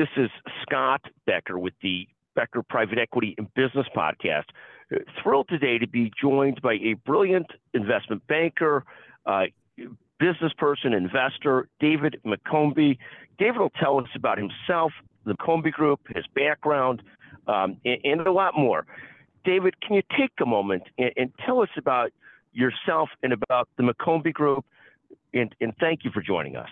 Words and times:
This 0.00 0.08
is 0.16 0.30
Scott 0.62 1.02
Becker 1.26 1.58
with 1.58 1.74
the 1.82 2.08
Becker 2.34 2.62
Private 2.62 2.98
Equity 2.98 3.34
and 3.36 3.52
Business 3.52 3.84
Podcast. 3.94 4.44
Thrilled 5.22 5.50
today 5.50 5.76
to 5.76 5.86
be 5.86 6.10
joined 6.18 6.62
by 6.62 6.76
a 6.76 6.94
brilliant 7.04 7.48
investment 7.74 8.26
banker, 8.26 8.86
uh, 9.26 9.42
business 10.18 10.54
person, 10.56 10.94
investor, 10.94 11.68
David 11.80 12.18
McCombie. 12.24 12.96
David 13.38 13.58
will 13.58 13.72
tell 13.78 13.98
us 13.98 14.08
about 14.14 14.38
himself, 14.38 14.90
the 15.26 15.34
McCombie 15.34 15.70
Group, 15.70 16.00
his 16.14 16.24
background, 16.34 17.02
um, 17.46 17.76
and, 17.84 17.98
and, 18.02 18.20
a 18.26 18.32
lot 18.32 18.56
more. 18.56 18.86
David, 19.44 19.82
can 19.82 19.96
you 19.96 20.02
take 20.18 20.32
a 20.40 20.46
moment 20.46 20.84
and, 20.96 21.12
and, 21.18 21.30
tell 21.44 21.60
us 21.60 21.68
about 21.76 22.10
yourself 22.54 23.10
and 23.22 23.34
about 23.34 23.68
the 23.76 23.82
McCombie 23.82 24.32
Group? 24.32 24.64
And, 25.34 25.54
and 25.60 25.74
thank 25.78 26.06
you 26.06 26.10
for 26.10 26.22
joining 26.22 26.56
us. 26.56 26.70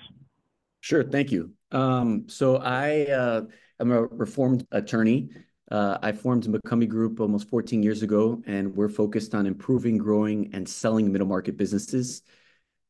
Sure, 0.80 1.02
thank 1.02 1.32
you. 1.32 1.52
Um, 1.72 2.28
so 2.28 2.56
I 2.56 3.06
uh, 3.06 3.42
am 3.80 3.92
a 3.92 4.02
reformed 4.02 4.66
attorney. 4.70 5.30
Uh, 5.70 5.98
I 6.02 6.12
formed 6.12 6.44
McCombie 6.44 6.88
Group 6.88 7.20
almost 7.20 7.48
14 7.48 7.82
years 7.82 8.02
ago, 8.02 8.42
and 8.46 8.74
we're 8.74 8.88
focused 8.88 9.34
on 9.34 9.46
improving, 9.46 9.98
growing, 9.98 10.50
and 10.54 10.66
selling 10.66 11.12
middle 11.12 11.26
market 11.26 11.56
businesses. 11.56 12.22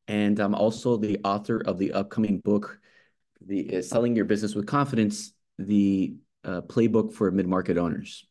And 0.07 0.39
I'm 0.39 0.55
also 0.55 0.97
the 0.97 1.19
author 1.23 1.61
of 1.65 1.77
the 1.77 1.91
upcoming 1.91 2.39
book, 2.39 2.79
the 3.45 3.77
uh, 3.77 3.81
Selling 3.81 4.15
Your 4.15 4.25
Business 4.25 4.55
with 4.55 4.65
Confidence, 4.65 5.33
the 5.57 6.15
uh, 6.43 6.61
playbook 6.61 7.13
for 7.13 7.29
mid 7.31 7.47
market 7.47 7.77
owners. 7.77 8.25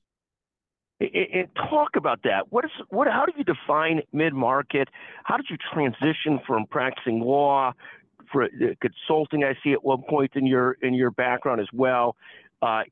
And 1.01 1.47
talk 1.55 1.91
about 1.95 2.25
that. 2.25 2.51
What 2.51 2.65
is 2.65 2.73
what? 2.89 3.07
How 3.07 3.25
do 3.25 3.33
you 3.37 3.45
define 3.45 4.03
mid 4.13 4.35
market? 4.35 4.89
How 5.23 5.37
did 5.37 5.47
you 5.49 5.57
transition 5.73 6.41
from 6.45 6.67
practicing 6.67 7.21
law 7.21 7.73
for 8.31 8.45
uh, 8.45 8.49
consulting. 8.81 9.45
I 9.45 9.55
see 9.63 9.73
at 9.73 9.83
one 9.85 10.03
point 10.09 10.33
in 10.35 10.47
your 10.47 10.73
in 10.83 10.95
your 10.95 11.11
background 11.11 11.61
as 11.61 11.69
well, 11.73 12.17
uh, 12.63 12.83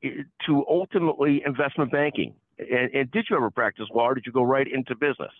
to 0.45 0.65
ultimately 0.69 1.41
investment 1.45 1.91
banking. 1.91 2.33
And, 2.59 2.91
and, 2.93 3.11
did 3.11 3.27
you 3.29 3.35
ever 3.35 3.51
practice 3.51 3.85
law, 3.93 4.07
or 4.07 4.15
did 4.15 4.25
you 4.25 4.31
go 4.31 4.41
right 4.41 4.67
into 4.67 4.95
business? 4.95 5.31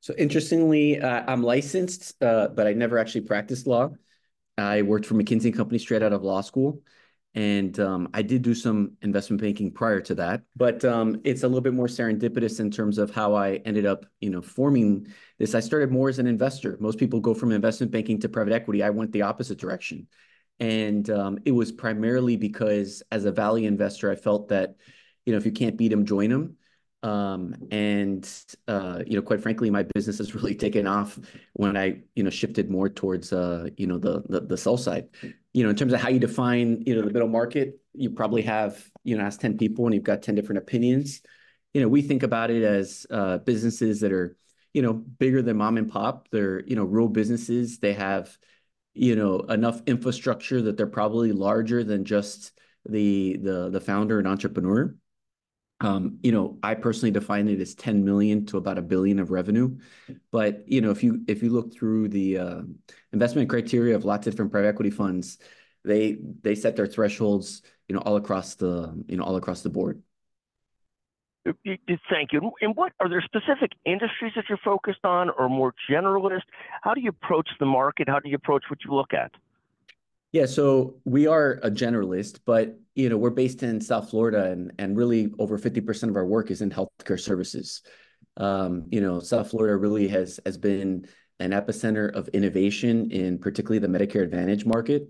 So 0.00 0.14
interestingly, 0.16 1.00
uh, 1.00 1.24
I'm 1.26 1.42
licensed, 1.42 2.22
uh, 2.22 2.48
but 2.48 2.66
I 2.66 2.72
never 2.72 2.96
actually 2.98 3.22
practiced 3.22 3.66
law. 3.66 3.90
I 4.56 4.82
worked 4.82 5.04
for 5.04 5.14
McKinsey 5.14 5.54
Company 5.54 5.78
straight 5.78 6.02
out 6.02 6.12
of 6.12 6.22
law 6.22 6.40
school. 6.40 6.80
And 7.36 7.78
um, 7.80 8.08
I 8.14 8.22
did 8.22 8.40
do 8.40 8.54
some 8.54 8.92
investment 9.02 9.42
banking 9.42 9.70
prior 9.70 10.00
to 10.00 10.14
that, 10.14 10.40
but 10.56 10.82
um, 10.86 11.20
it's 11.22 11.42
a 11.42 11.46
little 11.46 11.60
bit 11.60 11.74
more 11.74 11.86
serendipitous 11.86 12.60
in 12.60 12.70
terms 12.70 12.96
of 12.96 13.10
how 13.10 13.34
I 13.34 13.56
ended 13.66 13.84
up, 13.84 14.06
you 14.20 14.30
know, 14.30 14.40
forming 14.40 15.06
this. 15.38 15.54
I 15.54 15.60
started 15.60 15.92
more 15.92 16.08
as 16.08 16.18
an 16.18 16.26
investor. 16.26 16.78
Most 16.80 16.98
people 16.98 17.20
go 17.20 17.34
from 17.34 17.52
investment 17.52 17.92
banking 17.92 18.18
to 18.20 18.30
private 18.30 18.54
equity. 18.54 18.82
I 18.82 18.88
went 18.88 19.12
the 19.12 19.20
opposite 19.20 19.58
direction, 19.58 20.06
and 20.60 21.10
um, 21.10 21.38
it 21.44 21.52
was 21.52 21.72
primarily 21.72 22.38
because 22.38 23.02
as 23.12 23.26
a 23.26 23.32
value 23.32 23.68
investor, 23.68 24.10
I 24.10 24.16
felt 24.16 24.48
that, 24.48 24.76
you 25.26 25.32
know, 25.32 25.36
if 25.36 25.44
you 25.44 25.52
can't 25.52 25.76
beat 25.76 25.88
them, 25.88 26.06
join 26.06 26.30
them. 26.30 26.56
Um, 27.02 27.54
and 27.70 28.28
uh, 28.66 29.02
you 29.06 29.16
know, 29.16 29.22
quite 29.22 29.40
frankly, 29.40 29.70
my 29.70 29.84
business 29.94 30.18
has 30.18 30.34
really 30.34 30.54
taken 30.54 30.86
off 30.86 31.18
when 31.52 31.76
I, 31.76 32.02
you 32.14 32.22
know, 32.22 32.30
shifted 32.30 32.70
more 32.70 32.88
towards, 32.88 33.32
uh, 33.32 33.68
you 33.76 33.86
know, 33.86 33.98
the, 33.98 34.22
the 34.28 34.40
the 34.40 34.56
sell 34.56 34.76
side. 34.76 35.08
You 35.52 35.62
know, 35.62 35.70
in 35.70 35.76
terms 35.76 35.92
of 35.92 36.00
how 36.00 36.08
you 36.08 36.18
define, 36.18 36.82
you 36.86 36.94
know, 36.94 37.02
the 37.02 37.12
middle 37.12 37.28
market, 37.28 37.80
you 37.94 38.10
probably 38.10 38.42
have, 38.42 38.90
you 39.04 39.16
know, 39.16 39.24
ask 39.24 39.40
ten 39.40 39.56
people 39.56 39.86
and 39.86 39.94
you've 39.94 40.04
got 40.04 40.22
ten 40.22 40.34
different 40.34 40.58
opinions. 40.58 41.22
You 41.74 41.82
know, 41.82 41.88
we 41.88 42.02
think 42.02 42.22
about 42.22 42.50
it 42.50 42.62
as 42.62 43.06
uh, 43.10 43.38
businesses 43.38 44.00
that 44.00 44.12
are, 44.12 44.36
you 44.72 44.82
know, 44.82 44.94
bigger 44.94 45.42
than 45.42 45.58
mom 45.58 45.76
and 45.76 45.90
pop. 45.90 46.28
They're, 46.30 46.64
you 46.64 46.76
know, 46.76 46.84
rural 46.84 47.08
businesses. 47.08 47.78
They 47.78 47.92
have, 47.92 48.36
you 48.94 49.14
know, 49.16 49.40
enough 49.40 49.82
infrastructure 49.86 50.62
that 50.62 50.76
they're 50.76 50.86
probably 50.86 51.32
larger 51.32 51.84
than 51.84 52.04
just 52.04 52.52
the 52.88 53.36
the 53.36 53.70
the 53.70 53.80
founder 53.80 54.18
and 54.18 54.26
entrepreneur 54.28 54.94
you 55.82 56.32
know, 56.32 56.58
I 56.62 56.74
personally 56.74 57.10
define 57.10 57.48
it 57.48 57.60
as 57.60 57.74
10 57.74 58.04
million 58.04 58.46
to 58.46 58.56
about 58.56 58.78
a 58.78 58.82
billion 58.82 59.18
of 59.18 59.30
revenue. 59.30 59.78
But, 60.30 60.68
you 60.68 60.80
know, 60.80 60.90
if 60.90 61.02
you 61.02 61.22
if 61.28 61.42
you 61.42 61.50
look 61.50 61.74
through 61.74 62.08
the 62.08 62.38
uh, 62.38 62.62
investment 63.12 63.48
criteria 63.48 63.94
of 63.94 64.04
lots 64.04 64.26
of 64.26 64.32
different 64.32 64.52
private 64.52 64.68
equity 64.68 64.90
funds, 64.90 65.38
they 65.84 66.18
they 66.42 66.54
set 66.54 66.76
their 66.76 66.86
thresholds, 66.86 67.62
you 67.88 67.94
know, 67.94 68.00
all 68.00 68.16
across 68.16 68.54
the, 68.54 69.04
you 69.06 69.16
know, 69.16 69.24
all 69.24 69.36
across 69.36 69.62
the 69.62 69.70
board. 69.70 70.02
Thank 71.44 72.32
you. 72.32 72.50
And 72.60 72.74
what 72.74 72.92
are 72.98 73.08
there 73.08 73.22
specific 73.22 73.72
industries 73.84 74.32
that 74.34 74.46
you're 74.48 74.58
focused 74.64 75.04
on 75.04 75.30
or 75.30 75.48
more 75.48 75.72
generalist? 75.88 76.42
How 76.82 76.92
do 76.92 77.00
you 77.00 77.10
approach 77.10 77.48
the 77.60 77.66
market? 77.66 78.08
How 78.08 78.18
do 78.18 78.28
you 78.28 78.34
approach 78.34 78.64
what 78.68 78.80
you 78.84 78.92
look 78.92 79.14
at? 79.14 79.30
Yeah, 80.36 80.44
so 80.44 80.96
we 81.06 81.26
are 81.26 81.52
a 81.62 81.70
generalist, 81.70 82.40
but 82.44 82.78
you 82.94 83.08
know, 83.08 83.16
we're 83.16 83.30
based 83.30 83.62
in 83.62 83.80
South 83.80 84.10
Florida 84.10 84.50
and, 84.50 84.70
and 84.78 84.94
really 84.94 85.32
over 85.38 85.58
50% 85.58 86.10
of 86.10 86.16
our 86.16 86.26
work 86.26 86.50
is 86.50 86.60
in 86.60 86.68
healthcare 86.68 87.18
services. 87.18 87.80
Um, 88.36 88.84
you 88.90 89.00
know, 89.00 89.18
South 89.18 89.48
Florida 89.48 89.74
really 89.78 90.06
has 90.08 90.38
has 90.44 90.58
been 90.58 91.08
an 91.40 91.52
epicenter 91.52 92.14
of 92.14 92.28
innovation 92.34 93.10
in 93.10 93.38
particularly 93.38 93.78
the 93.78 93.86
Medicare 93.86 94.24
Advantage 94.24 94.66
market. 94.66 95.08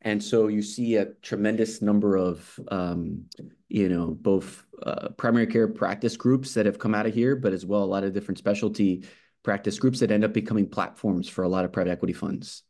And 0.00 0.24
so 0.24 0.46
you 0.48 0.62
see 0.62 0.96
a 0.96 1.12
tremendous 1.20 1.82
number 1.82 2.16
of, 2.16 2.58
um, 2.68 3.26
you 3.68 3.90
know, 3.90 4.16
both 4.18 4.64
uh, 4.82 5.10
primary 5.18 5.46
care 5.46 5.68
practice 5.68 6.16
groups 6.16 6.54
that 6.54 6.64
have 6.64 6.78
come 6.78 6.94
out 6.94 7.04
of 7.04 7.12
here, 7.12 7.36
but 7.36 7.52
as 7.52 7.66
well 7.66 7.84
a 7.84 7.92
lot 7.94 8.02
of 8.02 8.14
different 8.14 8.38
specialty 8.38 9.04
practice 9.42 9.78
groups 9.78 10.00
that 10.00 10.10
end 10.10 10.24
up 10.24 10.32
becoming 10.32 10.66
platforms 10.66 11.28
for 11.28 11.44
a 11.44 11.50
lot 11.50 11.66
of 11.66 11.72
private 11.72 11.90
equity 11.90 12.14
funds. 12.14 12.62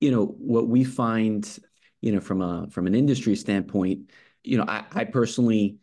You 0.00 0.10
know, 0.10 0.26
what 0.26 0.68
we 0.68 0.84
find 0.84 1.46
you 2.00 2.12
know, 2.12 2.20
from 2.20 2.40
a 2.40 2.66
from 2.70 2.86
an 2.86 2.94
industry 2.94 3.36
standpoint, 3.36 4.10
you 4.42 4.56
know, 4.56 4.64
I, 4.66 4.84
I 4.92 5.04
personally 5.04 5.78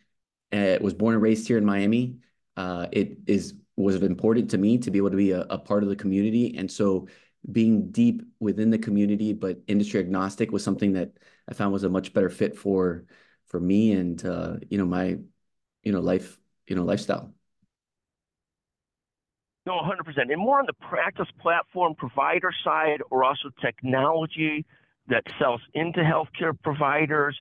uh, 0.52 0.78
was 0.82 0.94
born 0.94 1.14
and 1.14 1.22
raised 1.24 1.48
here 1.48 1.58
in 1.58 1.66
Miami. 1.66 2.18
Uh, 2.56 2.88
it 2.92 3.20
is 3.28 3.54
was 3.76 3.96
important 4.02 4.50
to 4.52 4.58
me 4.58 4.80
to 4.80 4.90
be 4.92 4.98
able 4.98 5.12
to 5.12 5.18
be 5.18 5.32
a, 5.32 5.42
a 5.42 5.60
part 5.60 5.84
of 5.84 5.90
the 5.90 5.96
community, 5.96 6.58
and 6.58 6.72
so 6.72 7.08
being 7.52 7.92
deep 7.92 8.24
within 8.40 8.70
the 8.72 8.78
community 8.78 9.32
but 9.34 9.60
industry 9.68 10.00
agnostic 10.02 10.52
was 10.52 10.64
something 10.64 10.94
that 10.94 11.12
I 11.48 11.54
found 11.54 11.72
was 11.72 11.84
a 11.84 11.90
much 11.90 12.14
better 12.14 12.30
fit 12.30 12.58
for 12.58 13.06
for 13.48 13.60
me 13.60 13.94
and 13.94 14.24
uh, 14.26 14.58
you 14.70 14.78
know 14.78 14.86
my 14.86 15.18
you 15.84 15.92
know 15.94 16.02
life 16.02 16.40
you 16.68 16.76
know 16.76 16.84
lifestyle. 16.84 17.34
No, 19.68 19.74
100%. 19.74 20.32
And 20.32 20.40
more 20.40 20.60
on 20.60 20.66
the 20.66 20.88
practice 20.90 21.28
platform 21.42 21.94
provider 21.94 22.52
side 22.64 23.02
or 23.12 23.26
also 23.26 23.50
technology 23.62 24.66
that 25.10 25.24
sells 25.38 25.60
into 25.74 26.00
healthcare 26.00 26.58
providers? 26.64 27.38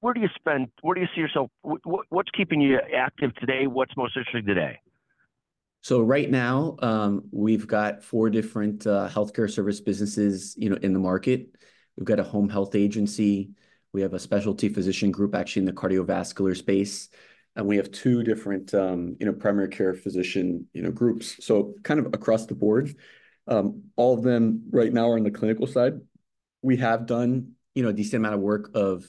Where 0.00 0.14
do 0.14 0.20
you 0.20 0.28
spend? 0.34 0.68
Where 0.80 0.94
do 0.94 1.02
you 1.02 1.08
see 1.14 1.20
yourself? 1.20 1.50
What's 1.62 2.30
keeping 2.30 2.62
you 2.62 2.78
active 2.96 3.34
today? 3.34 3.66
What's 3.66 3.94
most 3.98 4.16
interesting 4.16 4.46
today? 4.46 4.80
So 5.82 6.00
right 6.00 6.30
now, 6.30 6.76
um, 6.80 7.24
we've 7.32 7.66
got 7.66 8.02
four 8.02 8.30
different 8.30 8.86
uh, 8.86 9.10
healthcare 9.12 9.50
service 9.50 9.80
businesses, 9.80 10.54
you 10.56 10.70
know, 10.70 10.76
in 10.76 10.94
the 10.94 11.00
market. 11.00 11.48
We've 11.98 12.06
got 12.06 12.18
a 12.18 12.24
home 12.24 12.48
health 12.48 12.74
agency. 12.74 13.50
We 13.92 14.00
have 14.00 14.14
a 14.14 14.18
specialty 14.18 14.70
physician 14.70 15.10
group, 15.10 15.34
actually 15.34 15.60
in 15.60 15.66
the 15.66 15.72
cardiovascular 15.72 16.56
space, 16.56 17.10
and 17.56 17.66
we 17.66 17.76
have 17.76 17.90
two 17.90 18.22
different, 18.22 18.72
um, 18.74 19.16
you 19.20 19.26
know, 19.26 19.32
primary 19.32 19.68
care 19.68 19.94
physician, 19.94 20.66
you 20.72 20.82
know, 20.82 20.90
groups. 20.90 21.44
So 21.44 21.74
kind 21.82 22.00
of 22.00 22.06
across 22.06 22.46
the 22.46 22.54
board, 22.54 22.94
um, 23.46 23.84
all 23.96 24.16
of 24.16 24.22
them 24.22 24.64
right 24.70 24.92
now 24.92 25.10
are 25.10 25.16
on 25.16 25.24
the 25.24 25.30
clinical 25.30 25.66
side 25.66 26.00
we 26.62 26.76
have 26.78 27.06
done, 27.06 27.52
you 27.74 27.82
know, 27.82 27.90
a 27.90 27.92
decent 27.92 28.20
amount 28.20 28.36
of 28.36 28.40
work 28.40 28.70
of, 28.74 29.04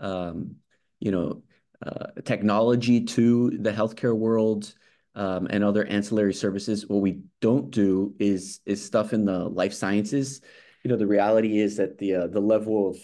um, 0.00 0.56
you 0.98 1.10
know, 1.10 1.42
uh, 1.84 2.06
technology 2.24 3.04
to 3.04 3.50
the 3.50 3.70
healthcare 3.70 4.16
world 4.16 4.74
and 5.14 5.62
other 5.62 5.84
ancillary 5.84 6.34
services. 6.34 6.86
What 6.86 7.02
we 7.02 7.20
don't 7.40 7.70
do 7.70 8.14
is 8.18 8.60
is 8.66 8.84
stuff 8.84 9.12
in 9.12 9.24
the 9.24 9.48
life 9.48 9.74
sciences. 9.74 10.40
You 10.82 10.90
know, 10.90 10.96
the 10.96 11.06
reality 11.06 11.58
is 11.58 11.76
that 11.76 11.98
the 11.98 12.14
uh, 12.14 12.26
the 12.28 12.40
level 12.40 12.88
of 12.88 12.96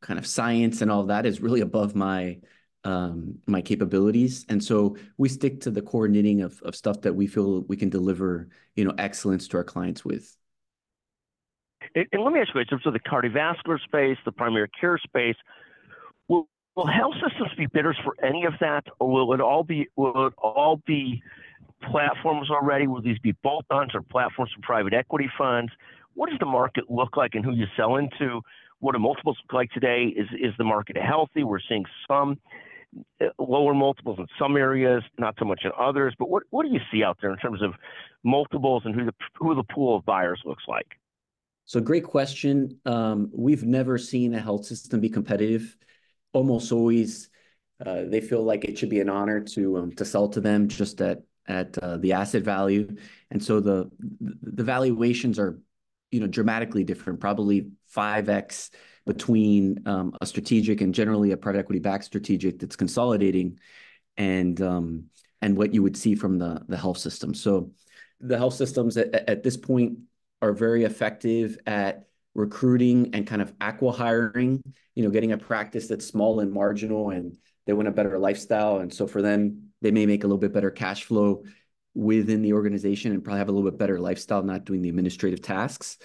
kind 0.00 0.18
of 0.18 0.26
science 0.26 0.82
and 0.82 0.90
all 0.90 1.04
that 1.04 1.26
is 1.26 1.40
really 1.40 1.60
above 1.60 1.94
my 1.94 2.38
um, 2.84 3.38
my 3.46 3.60
capabilities, 3.60 4.44
and 4.48 4.62
so 4.62 4.96
we 5.16 5.28
stick 5.28 5.60
to 5.62 5.70
the 5.70 5.82
core 5.82 6.08
knitting 6.08 6.42
of 6.42 6.60
of 6.62 6.74
stuff 6.74 7.00
that 7.02 7.14
we 7.14 7.26
feel 7.26 7.62
we 7.62 7.76
can 7.76 7.88
deliver, 7.88 8.48
you 8.74 8.84
know, 8.84 8.94
excellence 8.98 9.48
to 9.48 9.56
our 9.56 9.64
clients 9.64 10.04
with. 10.04 10.36
And, 11.94 12.06
and 12.12 12.22
let 12.22 12.32
me 12.32 12.40
ask 12.40 12.54
you, 12.54 12.60
in 12.60 12.66
terms 12.66 12.86
of 12.86 12.92
the 12.92 13.00
cardiovascular 13.00 13.80
space, 13.80 14.16
the 14.24 14.32
primary 14.32 14.68
care 14.80 14.98
space, 14.98 15.36
will, 16.28 16.48
will 16.74 16.86
health 16.86 17.14
systems 17.26 17.50
be 17.56 17.66
bidders 17.66 17.98
for 18.04 18.14
any 18.24 18.44
of 18.44 18.54
that, 18.60 18.84
or 18.98 19.10
will 19.10 19.32
it 19.34 19.40
all 19.40 19.62
be 19.62 19.88
will 19.96 20.26
it 20.26 20.34
all 20.38 20.80
be 20.86 21.22
platforms 21.90 22.50
already? 22.50 22.86
Will 22.86 23.02
these 23.02 23.18
be 23.18 23.32
bolt-ons 23.42 23.94
or 23.94 24.02
platforms 24.02 24.50
for 24.54 24.60
private 24.62 24.94
equity 24.94 25.28
funds? 25.36 25.72
What 26.14 26.30
does 26.30 26.38
the 26.38 26.46
market 26.46 26.90
look 26.90 27.16
like, 27.16 27.34
and 27.34 27.44
who 27.44 27.52
you 27.52 27.66
sell 27.76 27.96
into? 27.96 28.40
What 28.80 28.92
do 28.92 28.98
multiples 28.98 29.38
look 29.44 29.52
like 29.52 29.70
today? 29.70 30.12
Is 30.16 30.28
is 30.32 30.52
the 30.58 30.64
market 30.64 30.96
healthy? 30.96 31.44
We're 31.44 31.60
seeing 31.68 31.84
some 32.08 32.38
lower 33.38 33.74
multiples 33.74 34.18
in 34.18 34.26
some 34.38 34.56
areas, 34.56 35.02
not 35.18 35.34
so 35.38 35.44
much 35.44 35.62
in 35.64 35.70
others. 35.78 36.14
But 36.18 36.28
what 36.28 36.42
what 36.50 36.64
do 36.64 36.72
you 36.72 36.80
see 36.92 37.02
out 37.02 37.18
there 37.20 37.32
in 37.32 37.38
terms 37.38 37.62
of 37.62 37.74
multiples 38.24 38.82
and 38.84 38.94
who 38.94 39.04
the 39.04 39.14
who 39.38 39.54
the 39.54 39.64
pool 39.64 39.96
of 39.96 40.04
buyers 40.04 40.40
looks 40.44 40.64
like? 40.68 40.98
So 41.64 41.80
great 41.80 42.04
question. 42.04 42.78
Um, 42.84 43.30
we've 43.32 43.64
never 43.64 43.96
seen 43.96 44.34
a 44.34 44.40
health 44.40 44.66
system 44.66 45.00
be 45.00 45.08
competitive 45.08 45.76
almost 46.32 46.72
always 46.72 47.28
uh, 47.84 48.02
they 48.06 48.20
feel 48.20 48.42
like 48.42 48.64
it 48.64 48.78
should 48.78 48.90
be 48.90 49.00
an 49.00 49.08
honor 49.08 49.40
to 49.40 49.78
um, 49.78 49.92
to 49.92 50.04
sell 50.04 50.28
to 50.28 50.40
them 50.40 50.68
just 50.68 51.00
at 51.00 51.22
at 51.48 51.76
uh, 51.78 51.96
the 51.96 52.12
asset 52.12 52.42
value, 52.42 52.88
and 53.30 53.42
so 53.42 53.60
the 53.60 53.90
the 54.20 54.62
valuations 54.62 55.38
are 55.38 55.58
you 56.12 56.20
know 56.20 56.28
dramatically 56.28 56.84
different, 56.84 57.18
probably 57.18 57.70
five 57.88 58.28
x 58.28 58.70
between 59.04 59.82
um, 59.86 60.14
a 60.20 60.26
strategic 60.26 60.80
and 60.80 60.94
generally 60.94 61.32
a 61.32 61.36
private 61.36 61.58
equity 61.58 61.80
backed 61.80 62.04
strategic 62.04 62.60
that's 62.60 62.76
consolidating, 62.76 63.58
and 64.16 64.60
um, 64.62 65.06
and 65.40 65.56
what 65.56 65.74
you 65.74 65.82
would 65.82 65.96
see 65.96 66.14
from 66.14 66.38
the 66.38 66.62
the 66.68 66.76
health 66.76 66.98
system. 66.98 67.34
So 67.34 67.72
the 68.20 68.38
health 68.38 68.54
systems 68.54 68.96
at, 68.96 69.28
at 69.28 69.42
this 69.42 69.56
point 69.56 69.98
are 70.40 70.52
very 70.52 70.84
effective 70.84 71.58
at 71.66 72.04
recruiting 72.34 73.10
and 73.14 73.26
kind 73.26 73.42
of 73.42 73.56
acqui-hiring, 73.58 74.62
you 74.94 75.02
know, 75.02 75.10
getting 75.10 75.32
a 75.32 75.38
practice 75.38 75.88
that's 75.88 76.06
small 76.06 76.40
and 76.40 76.52
marginal 76.52 77.10
and 77.10 77.36
they 77.66 77.72
want 77.72 77.88
a 77.88 77.92
better 77.92 78.18
lifestyle. 78.18 78.78
And 78.78 78.92
so 78.92 79.06
for 79.06 79.22
them, 79.22 79.70
they 79.82 79.90
may 79.90 80.06
make 80.06 80.24
a 80.24 80.26
little 80.26 80.38
bit 80.38 80.52
better 80.52 80.70
cash 80.70 81.04
flow 81.04 81.44
within 81.94 82.42
the 82.42 82.52
organization 82.52 83.12
and 83.12 83.22
probably 83.22 83.38
have 83.38 83.48
a 83.48 83.52
little 83.52 83.70
bit 83.70 83.78
better 83.78 84.00
lifestyle, 84.00 84.42
not 84.42 84.64
doing 84.64 84.82
the 84.82 84.88
administrative 84.88 85.42
tasks. 85.42 85.98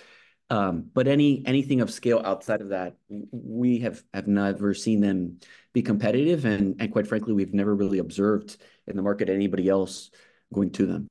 Um, 0.49 0.89
but 0.93 1.07
any 1.07 1.43
anything 1.45 1.81
of 1.81 1.91
scale 1.91 2.21
outside 2.23 2.61
of 2.61 2.69
that, 2.69 2.95
we 3.09 3.79
have 3.79 4.01
have 4.13 4.27
never 4.27 4.73
seen 4.73 5.01
them 5.01 5.39
be 5.73 5.81
competitive, 5.81 6.45
and 6.45 6.75
and 6.79 6.91
quite 6.91 7.07
frankly, 7.07 7.33
we've 7.33 7.53
never 7.53 7.75
really 7.75 7.99
observed 7.99 8.57
in 8.87 8.95
the 8.95 9.01
market 9.01 9.29
anybody 9.29 9.67
else 9.67 10.09
going 10.53 10.71
to 10.71 10.85
them. 10.85 11.09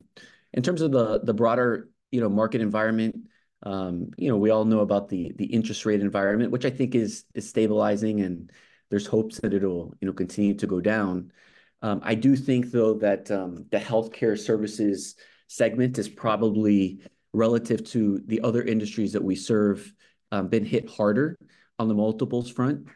In 0.54 0.62
terms 0.62 0.80
of 0.80 0.90
the 0.90 1.20
the 1.20 1.34
broader 1.34 1.90
you 2.10 2.22
know 2.22 2.30
market 2.30 2.62
environment, 2.62 3.28
um, 3.62 4.10
you 4.16 4.30
know 4.30 4.38
we 4.38 4.48
all 4.48 4.64
know 4.64 4.80
about 4.80 5.10
the 5.10 5.32
the 5.36 5.44
interest 5.44 5.84
rate 5.84 6.00
environment, 6.00 6.50
which 6.50 6.64
I 6.64 6.70
think 6.70 6.94
is 6.94 7.24
is 7.34 7.46
stabilizing 7.46 8.22
and 8.22 8.50
there's 8.90 9.06
hopes 9.06 9.40
that 9.40 9.54
it'll, 9.54 9.94
you 10.00 10.06
know, 10.06 10.12
continue 10.12 10.54
to 10.54 10.66
go 10.66 10.80
down. 10.80 11.32
Um, 11.82 12.00
I 12.02 12.14
do 12.14 12.36
think, 12.36 12.70
though, 12.70 12.94
that 12.94 13.30
um, 13.30 13.66
the 13.70 13.78
healthcare 13.78 14.38
services 14.38 15.14
segment 15.48 15.98
is 15.98 16.08
probably 16.08 17.00
relative 17.32 17.84
to 17.90 18.20
the 18.26 18.40
other 18.40 18.62
industries 18.62 19.12
that 19.12 19.22
we 19.22 19.36
serve, 19.36 19.92
um, 20.32 20.48
been 20.48 20.64
hit 20.64 20.88
harder 20.88 21.38
on 21.78 21.88
the 21.88 21.94
multiples 21.94 22.50
front. 22.50 22.86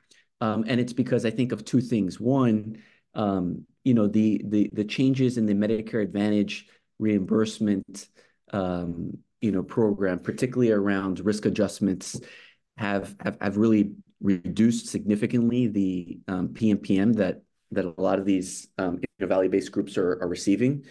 And 0.41 0.81
it's 0.81 0.95
because 0.95 1.27
I 1.27 1.31
think 1.31 1.53
of 1.53 1.65
two 1.65 1.81
things. 1.81 2.19
One, 2.19 2.83
you 3.15 3.95
know, 3.95 4.09
the 4.09 4.43
the 4.73 4.85
changes 4.85 5.37
in 5.37 5.47
the 5.47 5.55
Medicare 5.55 6.03
Advantage 6.03 6.67
reimbursement, 6.99 8.09
you 8.53 9.53
know, 9.53 9.63
program, 9.63 10.19
particularly 10.19 10.73
around 10.73 11.21
risk 11.21 11.45
adjustments, 11.45 12.19
have 12.79 13.15
really 13.57 13.93
reduced 14.23 14.87
significantly 14.87 15.67
the 15.67 16.19
um, 16.29 16.49
PMPM 16.49 17.17
that 17.17 17.43
that 17.73 17.85
a 17.85 18.01
lot 18.01 18.19
of 18.19 18.25
these 18.25 18.69
um, 18.79 19.01
value-based 19.21 19.73
groups 19.73 19.97
are, 19.97 20.23
are 20.23 20.29
receiving. 20.29 20.85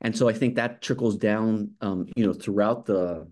And 0.00 0.16
so 0.16 0.28
I 0.28 0.32
think 0.32 0.56
that 0.56 0.82
trickles 0.82 1.16
down, 1.16 1.72
um, 1.80 2.06
you 2.16 2.26
know, 2.26 2.32
throughout 2.32 2.86
the 2.86 3.28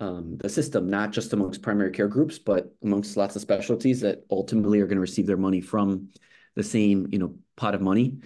um, 0.00 0.38
the 0.38 0.48
system, 0.48 0.88
not 0.88 1.12
just 1.12 1.32
amongst 1.32 1.62
primary 1.62 1.92
care 1.92 2.08
groups, 2.08 2.38
but 2.38 2.74
amongst 2.82 3.16
lots 3.16 3.36
of 3.36 3.42
specialties 3.42 4.00
that 4.00 4.24
ultimately 4.28 4.80
are 4.80 4.86
going 4.86 4.96
to 4.96 5.00
receive 5.00 5.26
their 5.26 5.36
money 5.36 5.60
from 5.60 6.08
the 6.56 6.64
same, 6.64 7.06
you 7.12 7.18
know, 7.18 7.36
pot 7.56 7.74
of 7.74 7.80
money. 7.80 8.18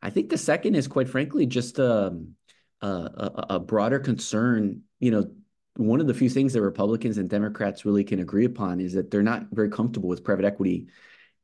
I 0.00 0.10
think 0.10 0.30
the 0.30 0.38
second 0.38 0.76
is 0.76 0.86
quite 0.86 1.08
frankly 1.08 1.46
just 1.46 1.80
um, 1.80 2.36
a, 2.80 2.86
a, 2.86 3.46
a 3.50 3.60
broader 3.60 3.98
concern, 3.98 4.82
you 5.00 5.10
know, 5.10 5.30
one 5.76 6.00
of 6.00 6.06
the 6.06 6.14
few 6.14 6.30
things 6.30 6.52
that 6.52 6.62
Republicans 6.62 7.18
and 7.18 7.28
Democrats 7.28 7.84
really 7.84 8.04
can 8.04 8.20
agree 8.20 8.44
upon 8.44 8.80
is 8.80 8.94
that 8.94 9.10
they're 9.10 9.22
not 9.22 9.46
very 9.50 9.68
comfortable 9.68 10.08
with 10.08 10.24
private 10.24 10.44
equity 10.44 10.86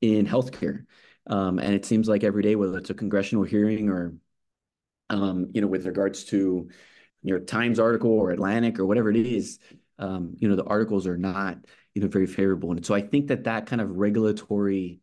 in 0.01 0.27
healthcare. 0.27 0.85
Um, 1.27 1.59
and 1.59 1.75
it 1.75 1.85
seems 1.85 2.09
like 2.09 2.25
every 2.25 2.43
day, 2.43 2.57
whether 2.57 2.79
it's 2.79 2.91
a 2.91 2.95
congressional 2.95 3.45
hearing 3.45 3.89
or, 3.89 4.15
um, 5.11 5.51
you 5.53 5.61
know, 5.61 5.67
with 5.67 5.87
regards 5.87 6.25
to 6.25 6.69
New 7.23 7.31
York 7.31 7.47
Times 7.47 7.79
article 7.79 8.11
or 8.11 8.31
Atlantic 8.31 8.79
or 8.79 8.87
whatever 8.87 9.11
it 9.11 9.17
is, 9.17 9.59
um, 9.99 10.35
you 10.39 10.49
know, 10.49 10.57
the 10.57 10.65
articles 10.65 11.07
are 11.07 11.17
not, 11.17 11.59
you 11.95 12.03
know, 12.03 12.09
very 12.09 12.27
favorable. 12.27 12.73
And 12.73 12.85
so 12.85 12.95
I 12.95 13.03
think 13.03 13.29
that 13.29 13.45
that 13.45 13.67
kind 13.67 13.81
of 13.81 13.97
regulatory 13.97 15.01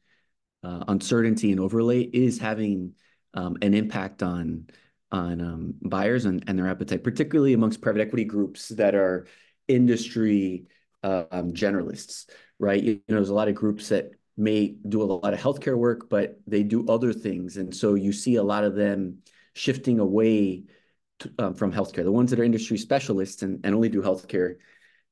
uh, 0.64 0.84
uncertainty 0.88 1.52
and 1.52 1.60
overlay 1.60 2.02
is 2.02 2.40
having 2.40 2.96
um, 3.34 3.58
an 3.62 3.74
impact 3.74 4.24
on 4.24 4.68
on 5.12 5.42
um, 5.42 5.74
buyers 5.82 6.26
and, 6.26 6.44
and 6.46 6.60
their 6.60 6.68
appetite, 6.68 7.04
particularly 7.04 7.54
amongst 7.54 7.82
private 7.82 8.02
equity 8.02 8.26
groups 8.26 8.70
that 8.70 8.94
are 8.94 9.26
industry 9.68 10.68
uh, 11.02 11.24
um, 11.32 11.52
generalists, 11.52 12.30
right? 12.60 12.84
You 12.84 12.94
know, 13.08 13.16
there's 13.16 13.30
a 13.30 13.34
lot 13.34 13.48
of 13.48 13.56
groups 13.56 13.90
that 13.90 14.12
may 14.40 14.76
do 14.88 15.02
a 15.02 15.06
lot 15.06 15.34
of 15.34 15.40
healthcare 15.40 15.78
work, 15.78 16.10
but 16.10 16.40
they 16.48 16.64
do 16.64 16.88
other 16.88 17.14
things. 17.14 17.58
And 17.58 17.76
so 17.76 17.96
you 17.96 18.14
see 18.14 18.36
a 18.36 18.44
lot 18.44 18.64
of 18.64 18.76
them 18.76 19.20
shifting 19.54 20.00
away 20.00 20.64
to, 21.20 21.32
um, 21.38 21.54
from 21.54 21.72
healthcare. 21.72 22.04
The 22.04 22.12
ones 22.12 22.30
that 22.32 22.40
are 22.40 22.44
industry 22.44 22.78
specialists 22.78 23.44
and, 23.44 23.60
and 23.64 23.76
only 23.76 23.90
do 23.90 24.02
healthcare, 24.02 24.56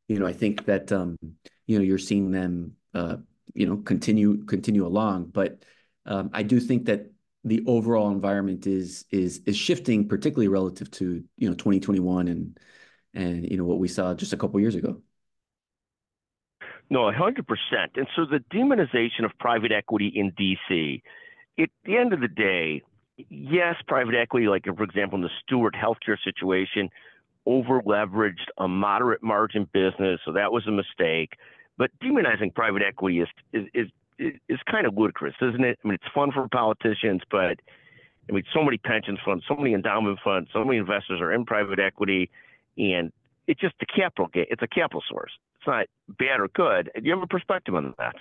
you 0.08 0.20
know, 0.20 0.26
I 0.26 0.34
think 0.34 0.66
that, 0.66 0.92
um, 0.92 1.18
you 1.66 1.78
know, 1.78 1.84
you're 1.84 1.98
seeing 1.98 2.32
them, 2.32 2.74
uh, 2.94 3.18
you 3.54 3.66
know, 3.66 3.78
continue 3.78 4.46
continue 4.46 4.86
along. 4.86 5.32
But 5.34 5.64
um, 6.06 6.30
I 6.34 6.44
do 6.44 6.60
think 6.60 6.86
that 6.86 7.12
the 7.44 7.64
overall 7.68 8.12
environment 8.12 8.68
is 8.68 9.06
is 9.12 9.42
is 9.46 9.58
shifting, 9.58 10.08
particularly 10.08 10.48
relative 10.48 10.92
to 10.92 11.24
you 11.38 11.50
know 11.50 11.56
2021 11.56 12.28
and 12.28 12.60
and 13.14 13.50
you 13.50 13.58
know 13.58 13.66
what 13.66 13.80
we 13.80 13.88
saw 13.88 14.14
just 14.14 14.34
a 14.34 14.38
couple 14.38 14.60
years 14.60 14.76
ago. 14.76 15.02
No, 16.90 17.12
hundred 17.12 17.48
percent. 17.48 17.92
And 17.96 18.08
so 18.16 18.26
the 18.26 18.44
demonization 18.54 19.26
of 19.26 19.32
private 19.40 19.72
equity 19.72 20.12
in 20.14 20.32
DC, 20.32 21.02
at 21.60 21.70
the 21.86 21.98
end 21.98 22.14
of 22.14 22.22
the 22.22 22.28
day, 22.28 22.82
yes, 23.30 23.76
private 23.88 24.16
equity, 24.16 24.48
like 24.48 24.66
for 24.66 24.84
example 24.84 25.18
in 25.18 25.22
the 25.22 25.30
Steward 25.44 25.76
healthcare 25.76 26.18
situation, 26.24 26.90
over 27.46 27.82
leveraged 27.82 28.48
a 28.58 28.68
moderate 28.68 29.24
margin 29.24 29.68
business, 29.74 30.20
so 30.26 30.32
that 30.34 30.52
was 30.52 30.66
a 30.68 30.72
mistake. 30.72 31.34
But 31.78 31.92
demonizing 32.02 32.54
private 32.54 32.82
equity 32.82 33.20
is 33.20 33.28
is, 33.54 33.66
is 33.74 33.88
is 34.48 34.60
kind 34.70 34.88
of 34.88 34.98
ludicrous, 34.98 35.36
isn't 35.42 35.64
it? 35.64 35.78
I 35.84 35.88
mean, 35.88 35.96
it's 35.96 36.14
fun 36.14 36.32
for 36.32 36.48
politicians, 36.48 37.22
but 37.30 37.60
I 38.30 38.34
mean, 38.34 38.44
so 38.54 38.64
many 38.64 38.78
pension 38.78 39.18
funds, 39.24 39.44
so 39.48 39.56
many 39.56 39.74
endowment 39.74 40.20
funds, 40.24 40.50
so 40.54 40.64
many 40.64 40.78
investors 40.78 41.22
are 41.22 41.32
in 41.34 41.46
private 41.46 41.80
equity, 41.80 42.30
and 42.78 43.12
it's 43.48 43.62
just 43.62 43.76
a 43.82 43.86
capital. 43.86 44.30
It's 44.34 44.62
a 44.62 44.68
capital 44.68 45.04
source. 45.08 45.32
Not 45.68 45.86
bad 46.08 46.40
or 46.40 46.48
good. 46.54 46.90
Do 46.96 47.02
you 47.04 47.12
have 47.14 47.22
a 47.22 47.28
perspective 47.28 47.76
on 47.76 47.94
that? 47.98 48.16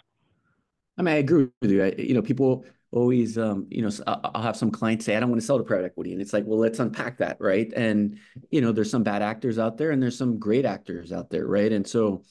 I 0.98 1.02
mean, 1.02 1.14
I 1.14 1.18
agree 1.18 1.48
with 1.62 1.70
you. 1.70 1.84
I, 1.84 1.94
you 1.96 2.14
know, 2.14 2.22
people 2.22 2.64
always, 2.90 3.36
um, 3.36 3.66
you 3.70 3.82
know, 3.82 3.90
I'll 4.06 4.42
have 4.42 4.56
some 4.56 4.70
clients 4.70 5.04
say, 5.04 5.16
I 5.16 5.20
don't 5.20 5.28
want 5.28 5.40
to 5.40 5.46
sell 5.46 5.58
to 5.58 5.64
private 5.64 5.86
equity. 5.86 6.12
And 6.12 6.22
it's 6.22 6.32
like, 6.32 6.44
well, 6.46 6.58
let's 6.58 6.78
unpack 6.78 7.18
that, 7.18 7.36
right? 7.40 7.70
And, 7.74 8.18
you 8.50 8.60
know, 8.60 8.72
there's 8.72 8.90
some 8.90 9.02
bad 9.02 9.22
actors 9.22 9.58
out 9.58 9.76
there 9.76 9.90
and 9.90 10.02
there's 10.02 10.16
some 10.16 10.38
great 10.38 10.64
actors 10.64 11.12
out 11.12 11.30
there, 11.30 11.46
right? 11.46 11.72
And 11.72 11.86
so, 11.86 12.22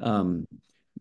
um, 0.00 0.46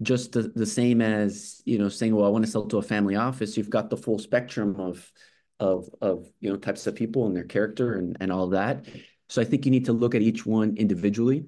just 0.02 0.32
the, 0.32 0.44
the 0.56 0.66
same 0.66 1.02
as 1.02 1.62
you 1.66 1.78
know 1.78 1.88
saying 1.88 2.16
well 2.16 2.26
i 2.26 2.30
want 2.30 2.44
to 2.44 2.50
sell 2.50 2.66
to 2.66 2.78
a 2.78 2.82
family 2.82 3.16
office 3.16 3.56
you've 3.56 3.70
got 3.70 3.90
the 3.90 3.98
full 3.98 4.18
spectrum 4.18 4.76
of 4.80 5.12
of 5.60 5.88
of 6.02 6.28
you 6.40 6.50
know 6.50 6.58
types 6.58 6.88
of 6.88 6.96
people 6.96 7.28
and 7.28 7.36
their 7.36 7.44
character 7.44 7.94
and, 7.94 8.18
and 8.20 8.32
all 8.32 8.48
that 8.50 8.86
so 9.30 9.42
i 9.42 9.46
think 9.46 9.66
you 9.66 9.72
need 9.72 9.86
to 9.86 9.94
look 9.94 10.16
at 10.16 10.22
each 10.22 10.46
one 10.46 10.76
individually 10.78 11.46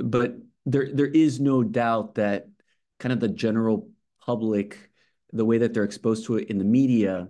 but 0.00 0.36
there 0.66 0.88
there 0.92 1.06
is 1.06 1.40
no 1.40 1.62
doubt 1.62 2.16
that 2.16 2.48
kind 2.98 3.12
of 3.12 3.20
the 3.20 3.28
general 3.28 3.88
public 4.20 4.90
the 5.32 5.44
way 5.44 5.58
that 5.58 5.72
they're 5.72 5.84
exposed 5.84 6.26
to 6.26 6.36
it 6.36 6.48
in 6.48 6.58
the 6.58 6.64
media 6.64 7.28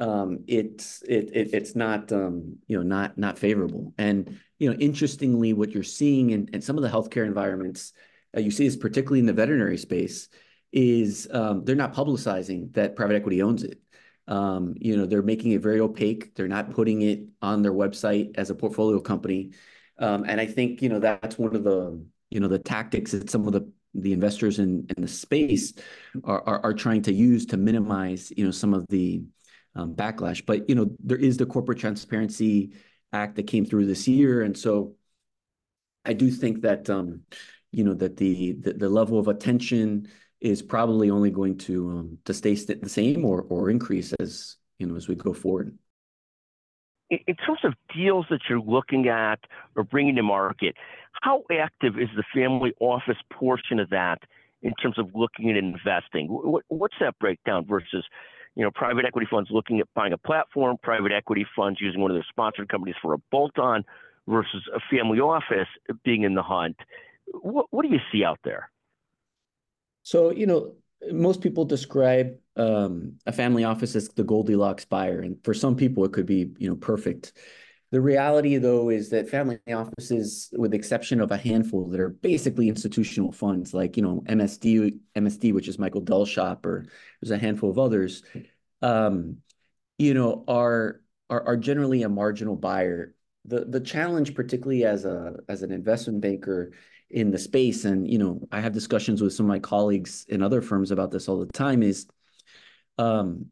um, 0.00 0.40
it's 0.48 1.02
it, 1.02 1.30
it, 1.32 1.54
it's 1.54 1.76
not 1.76 2.12
um, 2.12 2.56
you 2.66 2.76
know 2.76 2.82
not 2.82 3.16
not 3.16 3.38
favorable 3.38 3.94
and 3.96 4.38
you 4.58 4.70
know 4.70 4.76
interestingly 4.78 5.52
what 5.52 5.70
you're 5.70 5.82
seeing 5.82 6.30
in, 6.30 6.48
in 6.52 6.60
some 6.60 6.76
of 6.76 6.82
the 6.82 6.88
healthcare 6.88 7.24
environments 7.24 7.92
uh, 8.36 8.40
you 8.40 8.50
see 8.50 8.64
this 8.64 8.76
particularly 8.76 9.20
in 9.20 9.26
the 9.26 9.32
veterinary 9.32 9.78
space, 9.78 10.28
is 10.72 11.28
um, 11.30 11.64
they're 11.64 11.76
not 11.76 11.94
publicizing 11.94 12.72
that 12.74 12.96
private 12.96 13.14
equity 13.14 13.42
owns 13.42 13.62
it. 13.62 13.80
Um, 14.26 14.74
you 14.76 14.96
know, 14.96 15.06
they're 15.06 15.22
making 15.22 15.52
it 15.52 15.60
very 15.60 15.80
opaque. 15.80 16.34
They're 16.34 16.48
not 16.48 16.72
putting 16.72 17.02
it 17.02 17.26
on 17.42 17.62
their 17.62 17.72
website 17.72 18.36
as 18.36 18.50
a 18.50 18.54
portfolio 18.54 19.00
company. 19.00 19.52
Um, 19.98 20.24
and 20.26 20.40
I 20.40 20.46
think, 20.46 20.82
you 20.82 20.88
know, 20.88 20.98
that's 20.98 21.38
one 21.38 21.54
of 21.54 21.62
the, 21.62 22.04
you 22.34 22.40
know, 22.40 22.48
the 22.48 22.58
tactics 22.58 23.12
that 23.12 23.30
some 23.30 23.46
of 23.46 23.52
the 23.52 23.70
the 23.94 24.12
investors 24.12 24.58
in, 24.58 24.84
in 24.96 25.02
the 25.02 25.08
space 25.08 25.72
are, 26.24 26.42
are, 26.48 26.60
are 26.64 26.74
trying 26.74 27.00
to 27.00 27.12
use 27.12 27.46
to 27.46 27.56
minimize, 27.56 28.32
you 28.36 28.44
know, 28.44 28.50
some 28.50 28.74
of 28.74 28.84
the 28.88 29.22
um, 29.76 29.94
backlash. 29.94 30.44
But, 30.44 30.68
you 30.68 30.74
know, 30.74 30.90
there 30.98 31.16
is 31.16 31.36
the 31.36 31.46
Corporate 31.46 31.78
Transparency 31.78 32.72
Act 33.12 33.36
that 33.36 33.46
came 33.46 33.64
through 33.64 33.86
this 33.86 34.08
year. 34.08 34.42
And 34.42 34.58
so 34.58 34.96
I 36.04 36.12
do 36.12 36.28
think 36.28 36.62
that, 36.62 36.90
um, 36.90 37.20
you 37.70 37.84
know, 37.84 37.94
that 37.94 38.16
the, 38.16 38.54
the, 38.54 38.72
the 38.72 38.88
level 38.88 39.16
of 39.20 39.28
attention 39.28 40.08
is 40.40 40.60
probably 40.60 41.10
only 41.10 41.30
going 41.30 41.56
to 41.56 41.88
um, 41.90 42.18
to 42.24 42.34
stay 42.34 42.54
the 42.54 42.88
same 42.88 43.24
or 43.24 43.46
or 43.48 43.70
increase 43.70 44.12
as 44.20 44.56
you 44.78 44.86
know 44.86 44.94
as 44.94 45.08
we 45.08 45.14
go 45.14 45.32
forward. 45.32 45.78
In 47.10 47.36
terms 47.36 47.60
of 47.64 47.74
deals 47.94 48.26
that 48.30 48.40
you're 48.48 48.60
looking 48.60 49.08
at 49.08 49.38
or 49.76 49.84
bringing 49.84 50.16
to 50.16 50.22
market, 50.22 50.74
how 51.12 51.44
active 51.50 51.98
is 51.98 52.08
the 52.16 52.24
family 52.34 52.72
office 52.80 53.18
portion 53.32 53.78
of 53.78 53.90
that 53.90 54.18
in 54.62 54.74
terms 54.74 54.98
of 54.98 55.10
looking 55.14 55.50
at 55.50 55.56
investing? 55.56 56.28
What's 56.68 56.94
that 57.00 57.18
breakdown 57.18 57.66
versus, 57.68 58.04
you 58.54 58.64
know, 58.64 58.70
private 58.74 59.04
equity 59.04 59.26
funds 59.30 59.50
looking 59.52 59.80
at 59.80 59.86
buying 59.94 60.14
a 60.14 60.18
platform, 60.18 60.76
private 60.82 61.12
equity 61.12 61.46
funds 61.54 61.80
using 61.80 62.00
one 62.00 62.10
of 62.10 62.14
their 62.14 62.26
sponsored 62.28 62.68
companies 62.68 62.96
for 63.02 63.12
a 63.12 63.18
bolt-on 63.30 63.84
versus 64.26 64.62
a 64.74 64.80
family 64.90 65.20
office 65.20 65.68
being 66.04 66.22
in 66.22 66.34
the 66.34 66.42
hunt. 66.42 66.76
What, 67.26 67.66
what 67.70 67.82
do 67.82 67.92
you 67.92 68.00
see 68.10 68.24
out 68.24 68.38
there? 68.44 68.70
So, 70.02 70.30
you 70.30 70.46
know, 70.46 70.72
most 71.12 71.40
people 71.40 71.64
describe 71.64 72.36
um, 72.56 73.14
a 73.26 73.32
family 73.32 73.64
office 73.64 73.96
as 73.96 74.08
the 74.08 74.24
Goldilocks 74.24 74.84
buyer, 74.84 75.20
and 75.20 75.42
for 75.44 75.54
some 75.54 75.76
people, 75.76 76.04
it 76.04 76.12
could 76.12 76.26
be, 76.26 76.50
you 76.58 76.68
know, 76.68 76.76
perfect. 76.76 77.32
The 77.90 78.00
reality, 78.00 78.56
though, 78.56 78.90
is 78.90 79.10
that 79.10 79.28
family 79.28 79.58
offices, 79.72 80.48
with 80.52 80.72
the 80.72 80.76
exception 80.76 81.20
of 81.20 81.30
a 81.30 81.36
handful 81.36 81.88
that 81.88 82.00
are 82.00 82.08
basically 82.08 82.68
institutional 82.68 83.30
funds, 83.30 83.72
like 83.72 83.96
you 83.96 84.02
know 84.02 84.22
MSD, 84.26 84.98
MSD, 85.14 85.52
which 85.52 85.68
is 85.68 85.78
Michael 85.78 86.00
Dell 86.00 86.24
shop, 86.24 86.66
or 86.66 86.86
there's 87.20 87.30
a 87.30 87.38
handful 87.38 87.70
of 87.70 87.78
others, 87.78 88.22
um, 88.82 89.38
you 89.98 90.14
know, 90.14 90.44
are, 90.48 91.02
are 91.30 91.46
are 91.46 91.56
generally 91.56 92.02
a 92.02 92.08
marginal 92.08 92.56
buyer. 92.56 93.14
The 93.44 93.64
the 93.64 93.80
challenge, 93.80 94.34
particularly 94.34 94.84
as 94.84 95.04
a 95.04 95.36
as 95.48 95.62
an 95.62 95.70
investment 95.70 96.20
banker 96.20 96.72
in 97.10 97.30
the 97.30 97.38
space, 97.38 97.84
and 97.84 98.10
you 98.10 98.18
know, 98.18 98.40
I 98.50 98.60
have 98.60 98.72
discussions 98.72 99.22
with 99.22 99.32
some 99.32 99.46
of 99.46 99.48
my 99.48 99.58
colleagues 99.58 100.24
in 100.28 100.42
other 100.42 100.62
firms 100.62 100.90
about 100.90 101.10
this 101.10 101.28
all 101.28 101.38
the 101.38 101.52
time, 101.52 101.82
is 101.82 102.06
um, 102.98 103.46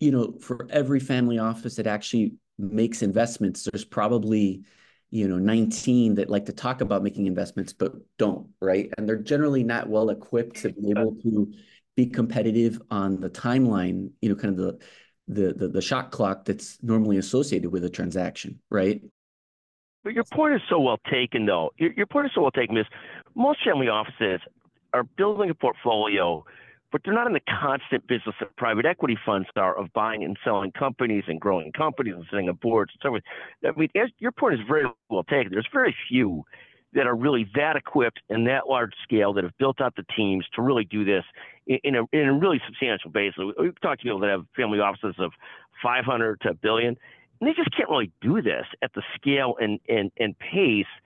you 0.00 0.10
know, 0.10 0.34
for 0.40 0.66
every 0.70 1.00
family 1.00 1.38
office 1.38 1.76
that 1.76 1.86
actually 1.86 2.34
makes 2.58 3.02
investments, 3.02 3.68
there's 3.70 3.84
probably 3.84 4.62
you 5.10 5.28
know 5.28 5.38
19 5.38 6.14
that 6.14 6.30
like 6.30 6.46
to 6.46 6.52
talk 6.52 6.80
about 6.80 7.02
making 7.02 7.26
investments 7.26 7.72
but 7.74 7.92
don't 8.16 8.48
right? 8.60 8.90
And 8.96 9.06
they're 9.06 9.16
generally 9.16 9.62
not 9.62 9.88
well 9.88 10.08
equipped 10.08 10.56
to 10.62 10.70
be 10.72 10.90
able 10.90 11.14
to 11.22 11.52
be 11.96 12.06
competitive 12.06 12.80
on 12.90 13.20
the 13.20 13.30
timeline 13.30 14.10
you 14.20 14.30
know 14.30 14.34
kind 14.34 14.58
of 14.58 14.64
the 14.64 14.78
the 15.28 15.52
the, 15.52 15.68
the 15.68 15.82
shot 15.82 16.10
clock 16.10 16.44
that's 16.44 16.78
normally 16.82 17.18
associated 17.18 17.70
with 17.70 17.84
a 17.84 17.90
transaction 17.90 18.58
right 18.70 19.02
but 20.04 20.12
your 20.12 20.24
point 20.24 20.54
is 20.54 20.60
so 20.68 20.78
well 20.78 20.98
taken 21.10 21.46
though 21.46 21.70
your, 21.78 21.92
your 21.92 22.06
point 22.06 22.26
is 22.26 22.32
so 22.34 22.42
well 22.42 22.50
taken 22.50 22.76
is 22.76 22.86
most 23.34 23.58
family 23.64 23.88
offices 23.88 24.40
are 24.92 25.04
building 25.04 25.50
a 25.50 25.54
portfolio 25.54 26.44
but 26.92 27.00
they're 27.04 27.14
not 27.14 27.26
in 27.26 27.32
the 27.32 27.40
constant 27.40 28.06
business 28.06 28.36
that 28.38 28.54
private 28.56 28.84
equity 28.84 29.16
funds 29.24 29.48
are 29.56 29.76
of 29.76 29.92
buying 29.94 30.22
and 30.22 30.36
selling 30.44 30.70
companies 30.72 31.24
and 31.26 31.40
growing 31.40 31.72
companies 31.72 32.14
and 32.14 32.26
sitting 32.30 32.48
on 32.50 32.54
boards 32.56 32.92
and 32.92 33.00
so 33.02 33.08
forth. 33.08 33.22
I 33.66 33.78
mean, 33.78 33.88
your 34.18 34.30
point 34.30 34.54
is 34.54 34.60
very 34.68 34.84
well 35.08 35.24
taken. 35.24 35.50
There's 35.50 35.66
very 35.72 35.96
few 36.08 36.44
that 36.92 37.06
are 37.06 37.16
really 37.16 37.48
that 37.54 37.76
equipped 37.76 38.20
and 38.28 38.46
that 38.46 38.68
large 38.68 38.92
scale 39.02 39.32
that 39.32 39.44
have 39.44 39.56
built 39.58 39.80
out 39.80 39.96
the 39.96 40.04
teams 40.14 40.44
to 40.54 40.60
really 40.60 40.84
do 40.84 41.04
this 41.04 41.24
in 41.66 41.96
a, 41.96 42.02
in 42.12 42.28
a 42.28 42.32
really 42.34 42.60
substantial 42.66 43.10
basis. 43.10 43.42
We've 43.58 43.80
talked 43.80 44.02
to 44.02 44.04
people 44.04 44.20
that 44.20 44.28
have 44.28 44.44
family 44.54 44.78
offices 44.78 45.14
of 45.18 45.32
500 45.82 46.40
to 46.42 46.50
a 46.50 46.54
billion, 46.54 46.96
and 47.42 47.50
they 47.50 47.54
just 47.54 47.76
can't 47.76 47.90
really 47.90 48.12
do 48.22 48.40
this 48.40 48.64
at 48.80 48.94
the 48.94 49.02
scale 49.16 49.56
and, 49.60 49.80
and, 49.88 50.10
and 50.16 50.38
pace– 50.38 50.86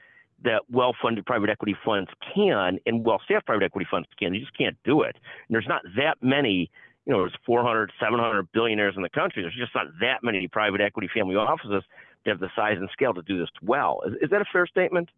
that 0.44 0.62
well-funded 0.70 1.24
private 1.24 1.50
equity 1.50 1.76
funds 1.84 2.10
can 2.34 2.78
and 2.86 3.04
well-staffed 3.04 3.46
private 3.46 3.64
equity 3.64 3.86
funds 3.90 4.08
can. 4.18 4.34
You 4.34 4.40
just 4.40 4.56
can't 4.56 4.76
do 4.84 5.02
it. 5.02 5.16
And 5.48 5.54
there's 5.54 5.66
not 5.68 5.82
that 5.96 6.16
many, 6.20 6.70
you 7.04 7.12
know, 7.12 7.20
there's 7.20 7.36
400, 7.44 7.92
700 8.00 8.52
billionaires 8.52 8.94
in 8.96 9.02
the 9.02 9.08
country. 9.08 9.42
There's 9.42 9.56
just 9.56 9.74
not 9.74 9.86
that 10.00 10.18
many 10.22 10.46
private 10.48 10.80
equity 10.80 11.08
family 11.12 11.36
offices 11.36 11.82
that 12.24 12.30
have 12.30 12.40
the 12.40 12.50
size 12.54 12.76
and 12.78 12.88
scale 12.92 13.14
to 13.14 13.22
do 13.22 13.38
this 13.38 13.48
well. 13.62 14.02
Is, 14.06 14.14
is 14.22 14.30
that 14.30 14.40
a 14.40 14.46
fair 14.52 14.66
statement? 14.66 15.08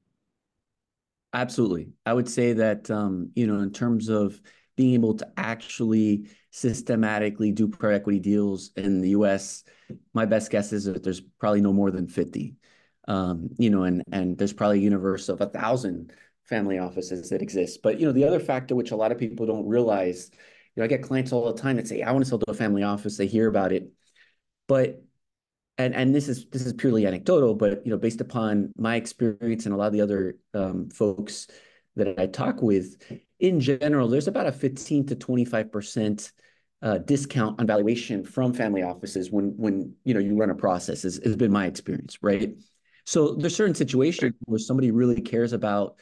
Absolutely. 1.33 1.89
I 2.07 2.15
would 2.15 2.29
say 2.29 2.55
that, 2.55 2.91
um, 2.91 3.31
you 3.35 3.47
know, 3.47 3.59
in 3.59 3.73
terms 3.73 4.09
of 4.09 4.41
being 4.77 4.95
able 4.95 5.15
to 5.15 5.29
actually 5.37 6.29
systematically 6.59 7.53
do 7.53 7.69
private 7.69 7.97
equity 7.97 8.21
deals 8.21 8.71
in 8.77 9.00
the 9.00 9.11
U.S., 9.11 9.65
my 10.12 10.27
best 10.27 10.50
guess 10.50 10.73
is 10.73 10.85
that 10.85 11.03
there's 11.03 11.21
probably 11.21 11.61
no 11.61 11.73
more 11.73 11.91
than 11.91 12.09
50 12.09 12.57
um, 13.09 13.49
you 13.59 13.71
know, 13.71 13.85
and 13.85 14.05
and 14.12 14.38
there's 14.38 14.53
probably 14.53 14.79
a 14.79 14.83
universe 14.83 15.29
of 15.31 15.41
a 15.41 15.47
thousand 15.47 16.12
family 16.45 16.79
offices 16.79 17.31
that 17.31 17.43
exist. 17.43 17.81
But 17.83 17.99
you 17.99 18.07
know, 18.07 18.12
the 18.12 18.25
other 18.25 18.38
factor 18.38 18.77
which 18.77 18.91
a 18.91 18.97
lot 18.97 19.11
of 19.11 19.19
people 19.19 19.47
don't 19.47 19.67
realize, 19.67 20.31
you 20.77 20.81
know, 20.81 20.85
I 20.85 20.88
get 20.88 21.03
clients 21.03 21.33
all 21.33 21.50
the 21.53 21.61
time 21.61 21.77
that 21.77 21.88
say, 21.88 22.03
"I 22.03 22.12
want 22.12 22.25
to 22.25 22.29
sell 22.29 22.38
to 22.38 22.50
a 22.50 22.55
family 22.55 22.83
office." 22.83 23.17
They 23.17 23.27
hear 23.27 23.49
about 23.49 23.73
it, 23.73 23.91
but 24.69 25.03
and 25.79 25.95
and 25.95 26.15
this 26.15 26.29
is 26.29 26.47
this 26.50 26.67
is 26.67 26.75
purely 26.75 27.07
anecdotal, 27.07 27.55
but 27.55 27.85
you 27.87 27.91
know, 27.91 27.99
based 27.99 28.21
upon 28.21 28.73
my 28.77 28.97
experience 28.97 29.65
and 29.65 29.75
a 29.75 29.79
lot 29.79 29.87
of 29.87 29.93
the 29.95 30.03
other 30.03 30.37
um, 30.53 30.91
folks 30.91 31.49
that 31.97 32.19
I 32.19 32.27
talk 32.27 32.61
with, 32.62 33.03
in 33.41 33.59
general, 33.61 34.09
there's 34.09 34.29
about 34.29 34.47
a 34.47 34.53
15 34.53 35.07
to 35.07 35.17
25 35.17 35.73
percent 35.73 36.33
uh, 36.83 36.99
discount 36.99 37.61
on 37.61 37.67
valuation 37.67 38.25
from 38.25 38.53
family 38.53 38.83
offices 38.83 39.31
when 39.31 39.55
when 39.57 39.95
you 40.05 40.15
know 40.15 40.21
you 40.21 40.37
run 40.37 40.51
a 40.51 40.55
process. 40.55 41.03
Has, 41.03 41.21
has 41.25 41.37
been 41.37 41.53
my 41.53 41.67
experience, 41.67 42.19
right? 42.23 42.55
So 43.05 43.35
there's 43.35 43.57
certain 43.57 43.75
situations 43.75 44.35
where 44.45 44.59
somebody 44.59 44.91
really 44.91 45.21
cares 45.21 45.53
about 45.53 45.97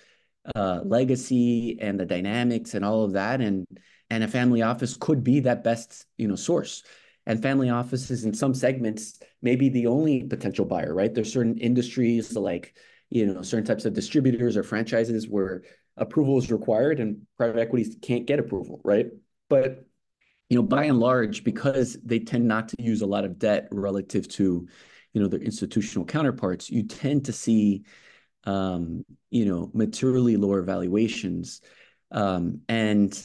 uh, 0.55 0.81
legacy 0.85 1.79
and 1.81 1.99
the 1.99 2.05
dynamics 2.05 2.75
and 2.75 2.85
all 2.85 3.05
of 3.05 3.15
that, 3.15 3.41
and 3.41 3.67
and 4.11 4.23
a 4.23 4.29
family 4.29 4.63
office 4.63 4.97
could 4.99 5.25
be 5.25 5.41
that 5.41 5.65
best 5.65 6.07
you 6.19 6.29
know 6.29 6.37
source. 6.37 6.83
And 7.29 7.43
family 7.43 7.71
offices 7.71 8.25
in 8.25 8.35
some 8.35 8.55
segments 8.55 9.19
may 9.43 9.57
be 9.57 9.69
the 9.69 9.89
only 9.89 10.23
potential 10.23 10.65
buyer, 10.65 10.95
right? 10.95 11.13
There's 11.13 11.33
certain 11.33 11.59
industries 11.59 12.37
like 12.37 12.75
you 13.09 13.27
know 13.27 13.41
certain 13.43 13.65
types 13.65 13.87
of 13.87 13.95
distributors 13.95 14.57
or 14.57 14.63
franchises 14.63 15.27
where 15.27 15.63
approval 15.97 16.37
is 16.37 16.53
required 16.53 17.01
and 17.01 17.23
private 17.39 17.61
equities 17.61 17.97
can't 18.03 18.27
get 18.27 18.39
approval, 18.39 18.81
right? 18.85 19.07
But 19.49 19.86
you 20.49 20.57
know, 20.57 20.63
by 20.63 20.85
and 20.85 21.01
large, 21.01 21.45
because 21.45 21.99
they 22.05 22.19
tend 22.19 22.47
not 22.47 22.69
to 22.69 22.77
use 22.83 23.03
a 23.03 23.07
lot 23.07 23.25
of 23.25 23.39
debt 23.39 23.69
relative 23.71 24.29
to 24.29 24.67
you 25.17 25.23
know, 25.23 25.29
their 25.29 25.41
institutional 25.41 26.05
counterparts, 26.05 26.69
you 26.69 26.83
tend 26.83 27.25
to 27.25 27.33
see, 27.33 27.83
um, 28.45 29.03
you 29.31 29.47
know, 29.47 29.71
materially 29.73 30.37
lower 30.37 30.61
valuations. 30.61 31.63
Um, 32.11 32.61
and, 32.69 33.19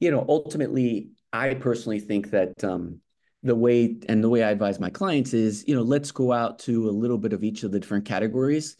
you 0.00 0.10
know, 0.10 0.26
ultimately, 0.28 1.10
I 1.32 1.54
personally 1.54 2.00
think 2.00 2.30
that 2.30 2.64
um, 2.64 2.98
the 3.44 3.54
way 3.54 3.96
and 4.08 4.24
the 4.24 4.28
way 4.28 4.42
I 4.42 4.50
advise 4.50 4.80
my 4.80 4.90
clients 4.90 5.32
is, 5.32 5.64
you 5.68 5.74
know, 5.76 5.82
let's 5.82 6.10
go 6.10 6.32
out 6.32 6.58
to 6.60 6.90
a 6.90 6.90
little 6.90 7.16
bit 7.16 7.32
of 7.32 7.44
each 7.44 7.62
of 7.62 7.70
the 7.70 7.78
different 7.78 8.06
categories, 8.06 8.76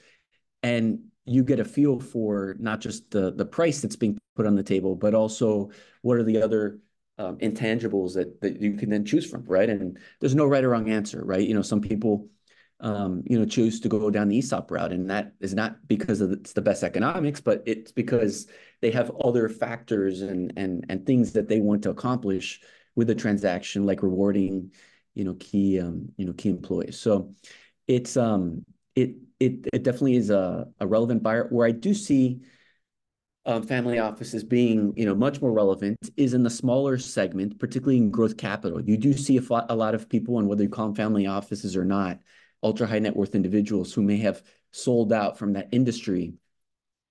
and 0.64 1.04
you 1.26 1.44
get 1.44 1.60
a 1.60 1.64
feel 1.64 2.00
for 2.00 2.56
not 2.58 2.80
just 2.80 3.12
the 3.12 3.30
the 3.30 3.46
price 3.46 3.80
that's 3.80 3.94
being 3.94 4.18
put 4.34 4.44
on 4.44 4.56
the 4.56 4.64
table, 4.64 4.96
but 4.96 5.14
also 5.14 5.70
what 6.02 6.16
are 6.16 6.24
the 6.24 6.42
other 6.42 6.80
um, 7.20 7.36
intangibles 7.38 8.14
that 8.14 8.40
that 8.40 8.60
you 8.60 8.74
can 8.76 8.88
then 8.88 9.04
choose 9.04 9.28
from, 9.28 9.44
right? 9.44 9.68
And 9.68 9.98
there's 10.20 10.34
no 10.34 10.46
right 10.46 10.64
or 10.64 10.70
wrong 10.70 10.90
answer, 10.90 11.22
right? 11.24 11.46
You 11.46 11.54
know, 11.54 11.62
some 11.62 11.80
people 11.80 12.28
um, 12.82 13.22
you 13.26 13.38
know, 13.38 13.44
choose 13.44 13.78
to 13.80 13.88
go 13.88 14.10
down 14.10 14.28
the 14.28 14.38
ESOP 14.38 14.70
route. 14.70 14.92
And 14.92 15.10
that 15.10 15.34
is 15.40 15.54
not 15.54 15.86
because 15.86 16.22
it's 16.22 16.54
the 16.54 16.62
best 16.62 16.82
economics, 16.82 17.40
but 17.40 17.62
it's 17.66 17.92
because 17.92 18.48
they 18.80 18.90
have 18.90 19.12
other 19.22 19.48
factors 19.48 20.22
and 20.22 20.52
and 20.56 20.86
and 20.88 21.04
things 21.04 21.32
that 21.32 21.48
they 21.48 21.60
want 21.60 21.82
to 21.82 21.90
accomplish 21.90 22.60
with 22.96 23.10
a 23.10 23.14
transaction, 23.14 23.84
like 23.84 24.02
rewarding, 24.02 24.72
you 25.14 25.24
know, 25.24 25.34
key 25.34 25.78
um, 25.78 26.08
you 26.16 26.24
know, 26.24 26.32
key 26.32 26.48
employees. 26.48 26.98
So 26.98 27.34
it's 27.86 28.16
um 28.16 28.64
it 28.96 29.16
it 29.38 29.66
it 29.72 29.82
definitely 29.82 30.16
is 30.16 30.30
a, 30.30 30.66
a 30.80 30.86
relevant 30.86 31.22
buyer. 31.22 31.48
Where 31.50 31.66
I 31.66 31.72
do 31.72 31.92
see 31.92 32.40
family 33.46 33.98
offices 33.98 34.44
being 34.44 34.92
you 34.96 35.06
know 35.06 35.14
much 35.14 35.40
more 35.40 35.52
relevant 35.52 35.98
is 36.16 36.34
in 36.34 36.42
the 36.42 36.50
smaller 36.50 36.98
segment, 36.98 37.58
particularly 37.58 37.96
in 37.96 38.10
growth 38.10 38.36
capital. 38.36 38.80
You 38.80 38.96
do 38.96 39.12
see 39.12 39.38
a, 39.38 39.42
a 39.68 39.74
lot 39.74 39.94
of 39.94 40.08
people, 40.08 40.38
and 40.38 40.48
whether 40.48 40.62
you 40.62 40.68
call 40.68 40.86
them 40.86 40.94
family 40.94 41.26
offices 41.26 41.76
or 41.76 41.84
not, 41.84 42.20
ultra 42.62 42.86
high 42.86 42.98
net 42.98 43.16
worth 43.16 43.34
individuals 43.34 43.92
who 43.92 44.02
may 44.02 44.18
have 44.18 44.42
sold 44.72 45.12
out 45.12 45.38
from 45.38 45.54
that 45.54 45.68
industry 45.72 46.34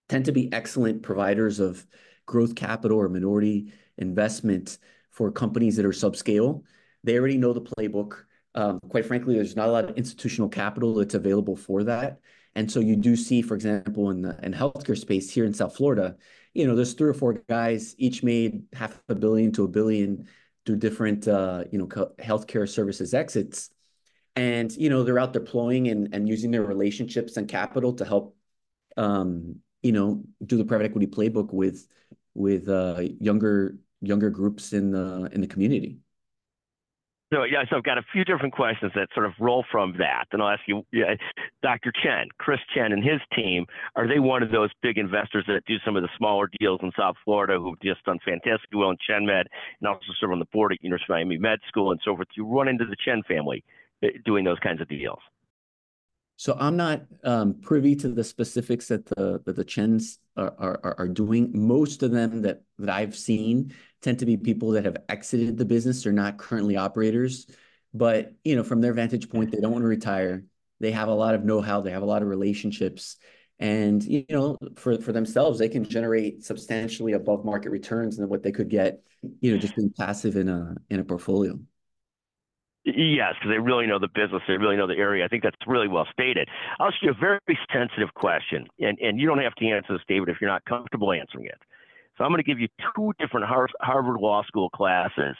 tend 0.07 0.25
to 0.25 0.31
be 0.31 0.51
excellent 0.51 1.03
providers 1.03 1.59
of 1.59 1.85
growth 2.25 2.55
capital 2.55 2.97
or 2.97 3.09
minority 3.09 3.73
investment 3.97 4.77
for 5.11 5.31
companies 5.31 5.75
that 5.75 5.85
are 5.85 5.89
subscale. 5.89 6.63
They 7.03 7.17
already 7.17 7.37
know 7.37 7.53
the 7.53 7.61
playbook. 7.61 8.23
Um, 8.55 8.79
quite 8.89 9.05
frankly, 9.05 9.35
there's 9.35 9.55
not 9.55 9.69
a 9.69 9.71
lot 9.71 9.89
of 9.89 9.97
institutional 9.97 10.49
capital 10.49 10.95
that's 10.95 11.13
available 11.13 11.55
for 11.55 11.83
that. 11.83 12.19
And 12.55 12.71
so 12.71 12.79
you 12.79 12.95
do 12.95 13.15
see, 13.15 13.41
for 13.41 13.55
example, 13.55 14.09
in 14.09 14.21
the 14.21 14.37
in 14.43 14.53
healthcare 14.53 14.97
space 14.97 15.29
here 15.29 15.45
in 15.45 15.53
South 15.53 15.75
Florida, 15.75 16.17
you 16.53 16.67
know, 16.67 16.75
there's 16.75 16.93
three 16.93 17.09
or 17.09 17.13
four 17.13 17.33
guys, 17.47 17.95
each 17.97 18.23
made 18.23 18.63
half 18.73 19.01
a 19.09 19.15
billion 19.15 19.51
to 19.53 19.63
a 19.63 19.67
billion 19.67 20.27
through 20.65 20.77
different, 20.77 21.27
uh, 21.27 21.63
you 21.71 21.77
know, 21.77 21.87
healthcare 21.87 22.67
services 22.67 23.13
exits. 23.13 23.69
And 24.35 24.71
you 24.77 24.89
know 24.89 25.03
they're 25.03 25.19
out 25.19 25.33
deploying 25.33 25.89
and, 25.89 26.13
and 26.13 26.29
using 26.29 26.51
their 26.51 26.63
relationships 26.63 27.35
and 27.35 27.47
capital 27.47 27.93
to 27.93 28.05
help 28.05 28.37
um, 28.95 29.57
you 29.81 29.91
know 29.91 30.23
do 30.45 30.57
the 30.57 30.65
private 30.65 30.85
equity 30.85 31.07
playbook 31.07 31.51
with 31.53 31.87
with 32.35 32.69
uh, 32.69 33.01
younger 33.19 33.77
younger 34.01 34.29
groups 34.29 34.71
in 34.73 34.91
the 34.91 35.29
in 35.33 35.41
the 35.41 35.47
community 35.47 35.99
So 37.31 37.43
yeah, 37.43 37.63
so 37.69 37.77
I've 37.77 37.83
got 37.83 37.99
a 37.99 38.05
few 38.11 38.25
different 38.25 38.55
questions 38.55 38.91
that 38.95 39.09
sort 39.13 39.27
of 39.27 39.33
roll 39.39 39.63
from 39.71 39.93
that, 39.99 40.25
and 40.31 40.41
I'll 40.41 40.49
ask 40.49 40.61
you, 40.65 40.83
yeah, 40.91 41.13
Dr. 41.61 41.91
Chen, 41.91 42.27
Chris 42.39 42.59
Chen, 42.73 42.91
and 42.91 43.03
his 43.03 43.21
team. 43.35 43.67
Are 43.95 44.07
they 44.07 44.17
one 44.17 44.41
of 44.41 44.49
those 44.49 44.71
big 44.81 44.97
investors 44.97 45.45
that 45.47 45.61
do 45.67 45.75
some 45.85 45.95
of 45.95 46.01
the 46.01 46.09
smaller 46.17 46.49
deals 46.59 46.79
in 46.81 46.91
South 46.97 47.15
Florida, 47.23 47.59
who've 47.59 47.79
just 47.81 48.03
done 48.03 48.17
fantastically 48.25 48.79
well 48.79 48.89
in 48.89 48.97
ChenMed, 49.07 49.45
and 49.79 49.87
also 49.87 50.07
serve 50.19 50.31
on 50.31 50.39
the 50.39 50.45
board 50.45 50.71
at 50.71 50.83
University 50.83 51.13
of 51.13 51.17
Miami 51.17 51.37
Med 51.37 51.59
School 51.67 51.91
and 51.91 51.99
so 52.03 52.15
forth? 52.15 52.27
You 52.35 52.47
run 52.47 52.67
into 52.67 52.85
the 52.85 52.95
Chen 53.05 53.21
family 53.27 53.63
eh, 54.01 54.07
doing 54.25 54.43
those 54.43 54.59
kinds 54.59 54.81
of 54.81 54.89
deals. 54.89 55.19
So 56.39 56.55
I'm 56.57 56.77
not 56.77 57.01
um, 57.25 57.55
privy 57.61 57.97
to 57.97 58.07
the 58.07 58.23
specifics 58.23 58.87
that 58.87 59.05
the 59.07 59.41
that 59.45 59.57
the 59.57 59.65
Chens 59.65 60.19
are, 60.37 60.55
are 60.57 60.95
are 60.97 61.07
doing. 61.09 61.51
Most 61.53 62.01
of 62.01 62.11
them 62.11 62.43
that 62.43 62.61
that 62.77 62.89
I've 62.89 63.13
seen 63.17 63.73
tend 64.01 64.19
to 64.19 64.25
be 64.25 64.37
people 64.37 64.71
that 64.71 64.85
have 64.85 64.95
exited 65.09 65.57
the 65.57 65.65
business. 65.65 66.01
They're 66.01 66.13
not 66.13 66.37
currently 66.37 66.77
operators, 66.77 67.45
but 67.93 68.31
you 68.45 68.55
know, 68.55 68.63
from 68.63 68.79
their 68.79 68.93
vantage 68.93 69.29
point, 69.29 69.51
they 69.51 69.59
don't 69.59 69.73
want 69.73 69.83
to 69.83 69.89
retire. 69.89 70.45
They 70.79 70.91
have 70.91 71.09
a 71.09 71.13
lot 71.13 71.35
of 71.35 71.43
know-how. 71.43 71.81
They 71.81 71.91
have 71.91 72.03
a 72.03 72.05
lot 72.05 72.21
of 72.21 72.29
relationships, 72.29 73.17
and 73.59 74.01
you 74.01 74.23
know, 74.29 74.57
for 74.77 74.97
for 75.01 75.11
themselves, 75.11 75.59
they 75.59 75.67
can 75.67 75.83
generate 75.83 76.45
substantially 76.45 77.11
above 77.11 77.43
market 77.43 77.71
returns 77.71 78.15
than 78.15 78.29
what 78.29 78.43
they 78.43 78.53
could 78.53 78.69
get, 78.69 79.03
you 79.41 79.51
know, 79.51 79.57
just 79.57 79.75
being 79.75 79.91
passive 79.91 80.37
in 80.37 80.47
a 80.47 80.73
in 80.89 81.01
a 81.01 81.03
portfolio. 81.03 81.59
Yes, 82.85 83.33
because 83.35 83.51
they 83.53 83.59
really 83.59 83.87
know 83.87 83.99
the 83.99 84.07
business. 84.07 84.41
They 84.47 84.57
really 84.57 84.77
know 84.77 84.87
the 84.87 84.95
area. 84.95 85.25
I 85.25 85.27
think 85.27 85.43
that's 85.43 85.55
really 85.67 85.87
well 85.87 86.07
stated. 86.11 86.47
I'll 86.79 86.87
ask 86.87 86.95
you 87.01 87.11
a 87.11 87.13
very 87.13 87.39
sensitive 87.71 88.13
question, 88.15 88.67
and, 88.79 88.97
and 88.99 89.19
you 89.19 89.27
don't 89.27 89.39
have 89.39 89.55
to 89.55 89.67
answer 89.67 89.93
this, 89.93 90.01
David, 90.07 90.29
if 90.29 90.37
you're 90.39 90.49
not 90.49 90.63
comfortable 90.65 91.11
answering 91.11 91.45
it. 91.45 91.59
So 92.17 92.23
I'm 92.23 92.31
going 92.31 92.43
to 92.43 92.47
give 92.47 92.59
you 92.59 92.67
two 92.95 93.13
different 93.19 93.45
Harvard 93.47 94.19
Law 94.19 94.43
School 94.43 94.69
classes, 94.69 95.35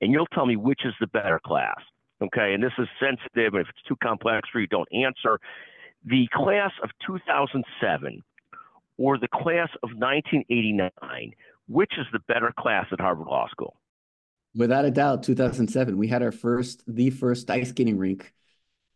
and 0.00 0.12
you'll 0.12 0.26
tell 0.26 0.46
me 0.46 0.56
which 0.56 0.84
is 0.84 0.94
the 1.00 1.06
better 1.06 1.40
class. 1.44 1.78
Okay, 2.22 2.52
and 2.52 2.62
this 2.62 2.72
is 2.78 2.86
sensitive, 3.00 3.54
and 3.54 3.62
if 3.62 3.68
it's 3.68 3.82
too 3.88 3.96
complex 4.02 4.48
for 4.52 4.60
you, 4.60 4.66
don't 4.66 4.88
answer. 4.92 5.38
The 6.04 6.28
class 6.32 6.72
of 6.82 6.90
2007 7.06 8.22
or 8.98 9.16
the 9.16 9.28
class 9.28 9.70
of 9.82 9.90
1989, 9.96 11.32
which 11.68 11.92
is 11.98 12.06
the 12.12 12.20
better 12.28 12.52
class 12.58 12.86
at 12.92 13.00
Harvard 13.00 13.26
Law 13.26 13.48
School? 13.50 13.76
Without 14.54 14.84
a 14.84 14.90
doubt, 14.90 15.22
2007. 15.22 15.96
We 15.96 16.08
had 16.08 16.22
our 16.22 16.32
first, 16.32 16.82
the 16.86 17.10
first 17.10 17.50
ice 17.50 17.68
skating 17.70 17.98
rink 17.98 18.32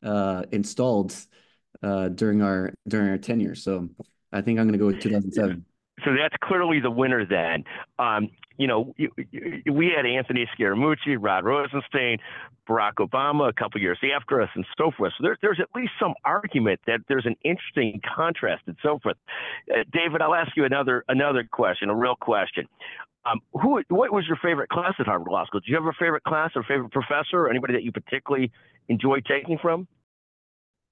uh, 0.03 0.45
installed 0.51 1.15
uh, 1.83 2.09
during 2.09 2.43
our 2.43 2.73
during 2.89 3.09
our 3.09 3.19
tenure. 3.19 3.55
So 3.55 3.89
I 4.33 4.41
think 4.41 4.59
I'm 4.59 4.67
going 4.67 4.73
to 4.73 4.79
go 4.79 4.87
with 4.87 5.01
2007. 5.01 5.65
So 6.05 6.11
that's 6.21 6.35
clearly 6.43 6.81
the 6.81 6.91
winner 6.91 7.25
then. 7.25 7.65
Um, 7.99 8.31
you 8.57 8.67
know, 8.67 8.95
we 8.99 9.93
had 9.97 10.07
Anthony 10.07 10.49
Scaramucci, 10.57 11.17
Rod 11.19 11.45
Rosenstein, 11.45 12.19
Barack 12.69 12.95
Obama 12.95 13.49
a 13.49 13.53
couple 13.53 13.81
years 13.81 13.99
after 14.15 14.41
us, 14.41 14.49
and 14.55 14.65
so 14.79 14.91
forth. 14.97 15.13
So 15.19 15.23
there, 15.23 15.37
there's 15.43 15.61
at 15.61 15.69
least 15.75 15.93
some 16.01 16.15
argument 16.25 16.81
that 16.87 17.01
there's 17.09 17.27
an 17.27 17.37
interesting 17.45 18.01
contrast 18.17 18.63
and 18.67 18.77
so 18.83 18.99
forth. 19.03 19.17
Uh, 19.71 19.83
David, 19.93 20.23
I'll 20.23 20.35
ask 20.35 20.57
you 20.57 20.65
another 20.65 21.05
another 21.09 21.45
question, 21.51 21.91
a 21.91 21.95
real 21.95 22.17
question. 22.17 22.67
Um, 23.27 23.41
who, 23.53 23.83
what 23.89 24.13
was 24.13 24.27
your 24.27 24.37
favorite 24.43 24.69
class 24.69 24.95
at 24.99 25.07
Harvard 25.07 25.29
Law 25.31 25.47
School? 25.47 25.61
Do 25.61 25.71
you 25.71 25.77
have 25.77 25.87
a 25.87 25.93
favorite 25.99 26.25
class 26.25 26.51
or 26.55 26.63
favorite 26.63 26.93
professor 26.93 27.39
or 27.39 27.51
anybody 27.51 27.73
that 27.73 27.83
you 27.83 27.93
particularly 27.93 28.53
enjoy 28.89 29.21
taking 29.21 29.59
from? 29.59 29.89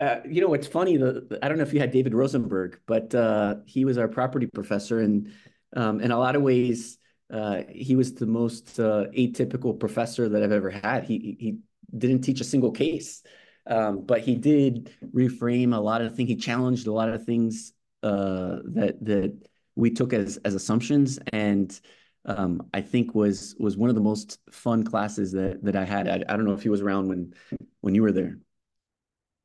Uh, 0.01 0.17
you 0.29 0.41
know, 0.41 0.53
it's 0.55 0.67
funny. 0.67 0.97
The, 0.97 1.39
I 1.43 1.49
don't 1.49 1.59
know 1.59 1.63
if 1.63 1.73
you 1.73 1.79
had 1.79 1.93
David 1.93 2.15
Rosenberg, 2.15 2.81
but 2.87 3.15
uh, 3.15 3.57
he 3.67 3.85
was 3.85 3.99
our 3.99 4.09
property 4.09 4.47
professor, 4.47 5.01
and 5.01 5.31
um, 5.77 6.01
in 6.01 6.11
a 6.11 6.19
lot 6.19 6.35
of 6.35 6.43
ways, 6.43 6.99
uh, 7.33 7.63
he 7.69 7.95
was 7.95 8.15
the 8.15 8.27
most 8.27 8.81
uh, 8.81 9.05
atypical 9.17 9.79
professor 9.79 10.29
that 10.29 10.43
I've 10.43 10.53
ever 10.53 10.71
had. 10.71 11.05
He 11.05 11.37
he 11.39 11.59
didn't 11.97 12.23
teach 12.23 12.41
a 12.41 12.45
single 12.45 12.73
case, 12.73 13.23
um, 13.69 14.05
but 14.05 14.23
he 14.23 14.35
did 14.35 14.91
reframe 15.15 15.73
a 15.73 15.81
lot 15.81 16.03
of 16.03 16.17
things. 16.17 16.31
He 16.31 16.37
challenged 16.37 16.89
a 16.89 16.93
lot 16.93 17.11
of 17.11 17.25
things 17.25 17.73
uh, 18.03 18.59
that 18.75 18.97
that 19.03 19.39
we 19.77 19.91
took 19.91 20.13
as 20.13 20.37
as 20.39 20.57
assumptions, 20.57 21.21
and 21.33 21.79
um, 22.25 22.69
I 22.73 22.81
think 22.81 23.15
was 23.15 23.57
was 23.59 23.77
one 23.77 23.89
of 23.89 23.95
the 23.95 24.01
most 24.01 24.39
fun 24.51 24.85
classes 24.85 25.33
that 25.33 25.63
that 25.65 25.77
I 25.77 25.85
had. 25.85 26.09
I, 26.09 26.23
I 26.29 26.37
don't 26.37 26.45
know 26.45 26.55
if 26.55 26.63
he 26.63 26.69
was 26.69 26.81
around 26.81 27.09
when 27.09 27.35
when 27.81 27.95
you 27.95 28.03
were 28.03 28.13
there. 28.13 28.39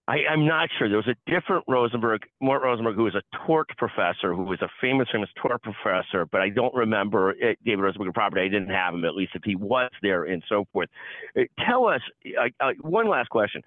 I, 0.10 0.20
am 0.30 0.46
not 0.46 0.70
sure. 0.78 0.88
There 0.88 0.98
was 0.98 1.08
a 1.10 1.30
different 1.30 1.66
Rosenberg, 1.68 2.22
Mort 2.40 2.64
Rosenberg, 2.64 2.96
who 2.96 3.04
was 3.04 3.16
a 3.16 3.22
tort 3.46 3.68
professor, 3.78 4.34
who 4.34 4.44
was 4.44 4.62
a 4.62 4.70
famous, 4.80 5.10
famous 5.12 5.30
tort 5.36 5.62
professor, 5.62 6.26
but 6.26 6.40
I 6.40 6.48
don't 6.48 6.74
remember 6.74 7.32
it, 7.32 7.60
David 7.66 7.82
Rosenberg 7.82 8.14
property. 8.14 8.42
I 8.42 8.48
didn't 8.48 8.70
have 8.70 8.94
him, 8.94 9.04
at 9.04 9.16
least 9.16 9.34
if 9.36 9.42
he 9.44 9.56
was 9.56 9.92
there 10.02 10.24
and 10.24 10.42
so 10.48 10.66
forth. 10.72 10.88
Uh, 11.38 11.42
tell 11.68 11.88
us, 11.88 12.00
uh, 12.40 12.48
uh, 12.62 12.72
one 12.80 13.10
last 13.10 13.30
question. 13.30 13.62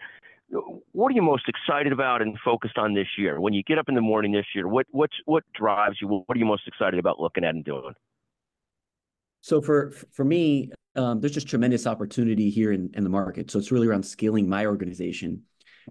What 0.93 1.13
are 1.13 1.15
you 1.15 1.23
most 1.23 1.45
excited 1.47 1.93
about 1.93 2.23
and 2.23 2.37
focused 2.43 2.79
on 2.79 2.95
this 2.95 3.07
year? 3.19 3.39
When 3.39 3.53
you 3.53 3.63
get 3.63 3.79
up 3.79 3.91
in 3.91 3.95
the 3.95 4.01
morning 4.01 4.33
this 4.33 4.47
year, 4.55 4.67
what, 4.67 4.87
what, 4.93 5.11
what 5.27 5.45
drives 5.55 5.99
you? 6.01 6.09
What 6.09 6.25
are 6.35 6.39
you 6.39 6.47
most 6.47 6.67
excited 6.67 6.99
about 6.99 7.21
looking 7.21 7.45
at 7.45 7.55
and 7.55 7.65
doing? 7.65 7.95
So 9.41 9.61
for 9.61 9.93
for 10.13 10.25
me, 10.25 10.73
um, 10.97 11.21
there's 11.21 11.33
just 11.33 11.49
tremendous 11.49 11.87
opportunity 11.87 12.51
here 12.51 12.73
in, 12.73 12.91
in 12.95 13.05
the 13.05 13.11
market. 13.11 13.51
So 13.51 13.59
it's 13.59 13.73
really 13.73 13.87
around 13.87 14.05
scaling 14.05 14.49
my 14.49 14.67
organization. 14.67 15.43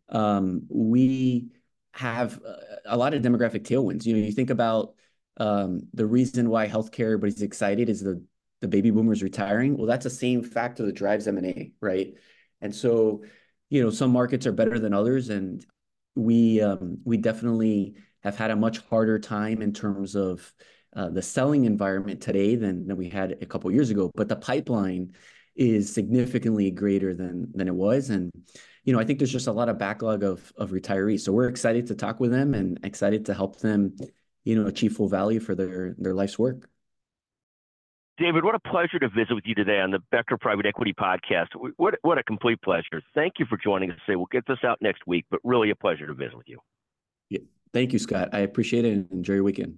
Um, 0.10 0.64
we 0.70 1.50
have 1.94 2.40
a 2.86 2.98
lot 2.98 3.14
of 3.14 3.22
demographic 3.22 3.64
tailwinds. 3.64 4.06
You 4.06 4.14
know, 4.14 4.20
you 4.20 4.32
think 4.32 4.50
about 4.50 4.94
um, 5.38 5.82
the 5.94 6.06
reason 6.06 6.50
why 6.50 6.68
healthcare 6.68 7.06
everybody's 7.06 7.42
excited 7.42 7.90
is 7.90 8.02
the 8.02 8.24
the 8.62 8.68
baby 8.68 8.92
boomers 8.92 9.24
retiring. 9.24 9.78
Well, 9.78 9.88
that's 9.88 10.04
the 10.04 10.10
same 10.10 10.44
factor 10.44 10.86
that 10.86 10.96
drives 10.96 11.28
M 11.28 11.38
and 11.38 11.48
A, 11.48 11.72
right? 11.82 12.14
And 12.62 12.76
so, 12.76 13.24
you 13.70 13.82
know, 13.82 13.90
some 13.90 14.12
markets 14.12 14.46
are 14.46 14.52
better 14.52 14.80
than 14.80 14.94
others, 14.94 15.30
and 15.30 15.66
we 16.16 16.62
um, 16.62 17.00
we 17.06 17.18
definitely 17.18 17.96
have 18.22 18.36
had 18.36 18.52
a 18.52 18.56
much 18.56 18.80
harder 18.80 19.18
time 19.18 19.62
in 19.62 19.72
terms 19.72 20.16
of 20.16 20.54
uh, 20.96 21.10
the 21.10 21.22
selling 21.22 21.66
environment 21.66 22.22
today 22.22 22.56
than 22.56 22.88
than 22.88 22.98
we 22.98 23.10
had 23.10 23.38
a 23.42 23.46
couple 23.46 23.72
years 23.72 23.90
ago, 23.90 24.12
but 24.16 24.28
the 24.28 24.36
pipeline 24.36 25.14
is 25.56 25.94
significantly 25.94 26.72
greater 26.72 27.14
than 27.14 27.52
than 27.54 27.68
it 27.68 27.76
was. 27.76 28.10
And 28.10 28.32
you 28.84 28.94
know, 28.94 29.00
I 29.00 29.04
think 29.04 29.20
there's 29.20 29.32
just 29.32 29.48
a 29.48 29.52
lot 29.52 29.70
of 29.70 29.78
backlog 29.78 30.24
of 30.24 30.52
of 30.58 30.72
retirees. 30.72 31.22
So 31.22 31.32
we're 31.32 31.50
excited 31.50 31.88
to 31.88 31.96
talk 31.96 32.20
with 32.20 32.32
them 32.32 32.54
and 32.54 32.80
excited 32.84 33.26
to 33.28 33.34
help 33.34 33.60
them, 33.60 33.96
you 34.44 34.56
know, 34.56 34.68
achieve 34.68 34.94
full 34.94 35.10
value 35.10 35.40
for 35.40 35.56
their 35.56 35.96
their 35.98 36.14
life's 36.14 36.40
work. 36.40 36.70
David, 38.18 38.44
what 38.44 38.54
a 38.54 38.60
pleasure 38.60 39.00
to 39.00 39.08
visit 39.08 39.34
with 39.34 39.46
you 39.46 39.56
today 39.56 39.80
on 39.80 39.92
the 39.92 40.00
Becker 40.12 40.38
Private 40.38 40.66
Equity 40.66 40.94
Podcast. 40.94 41.48
What 41.78 41.96
what 42.02 42.18
a 42.18 42.24
complete 42.24 42.62
pleasure. 42.62 43.02
Thank 43.14 43.34
you 43.40 43.46
for 43.46 43.58
joining 43.58 43.92
us 43.92 43.98
today. 44.06 44.16
We'll 44.16 44.28
get 44.32 44.46
this 44.48 44.60
out 44.64 44.82
next 44.82 45.08
week, 45.08 45.26
but 45.30 45.40
really 45.44 45.70
a 45.70 45.76
pleasure 45.76 46.08
to 46.08 46.14
visit 46.14 46.36
with 46.36 46.50
you. 46.50 46.60
Yeah. 47.30 47.40
Thank 47.74 47.94
you, 47.94 48.00
Scott. 48.00 48.30
I 48.34 48.40
appreciate 48.40 48.86
it 48.86 48.94
and 48.94 49.12
enjoy 49.12 49.36
your 49.36 49.44
weekend. 49.44 49.78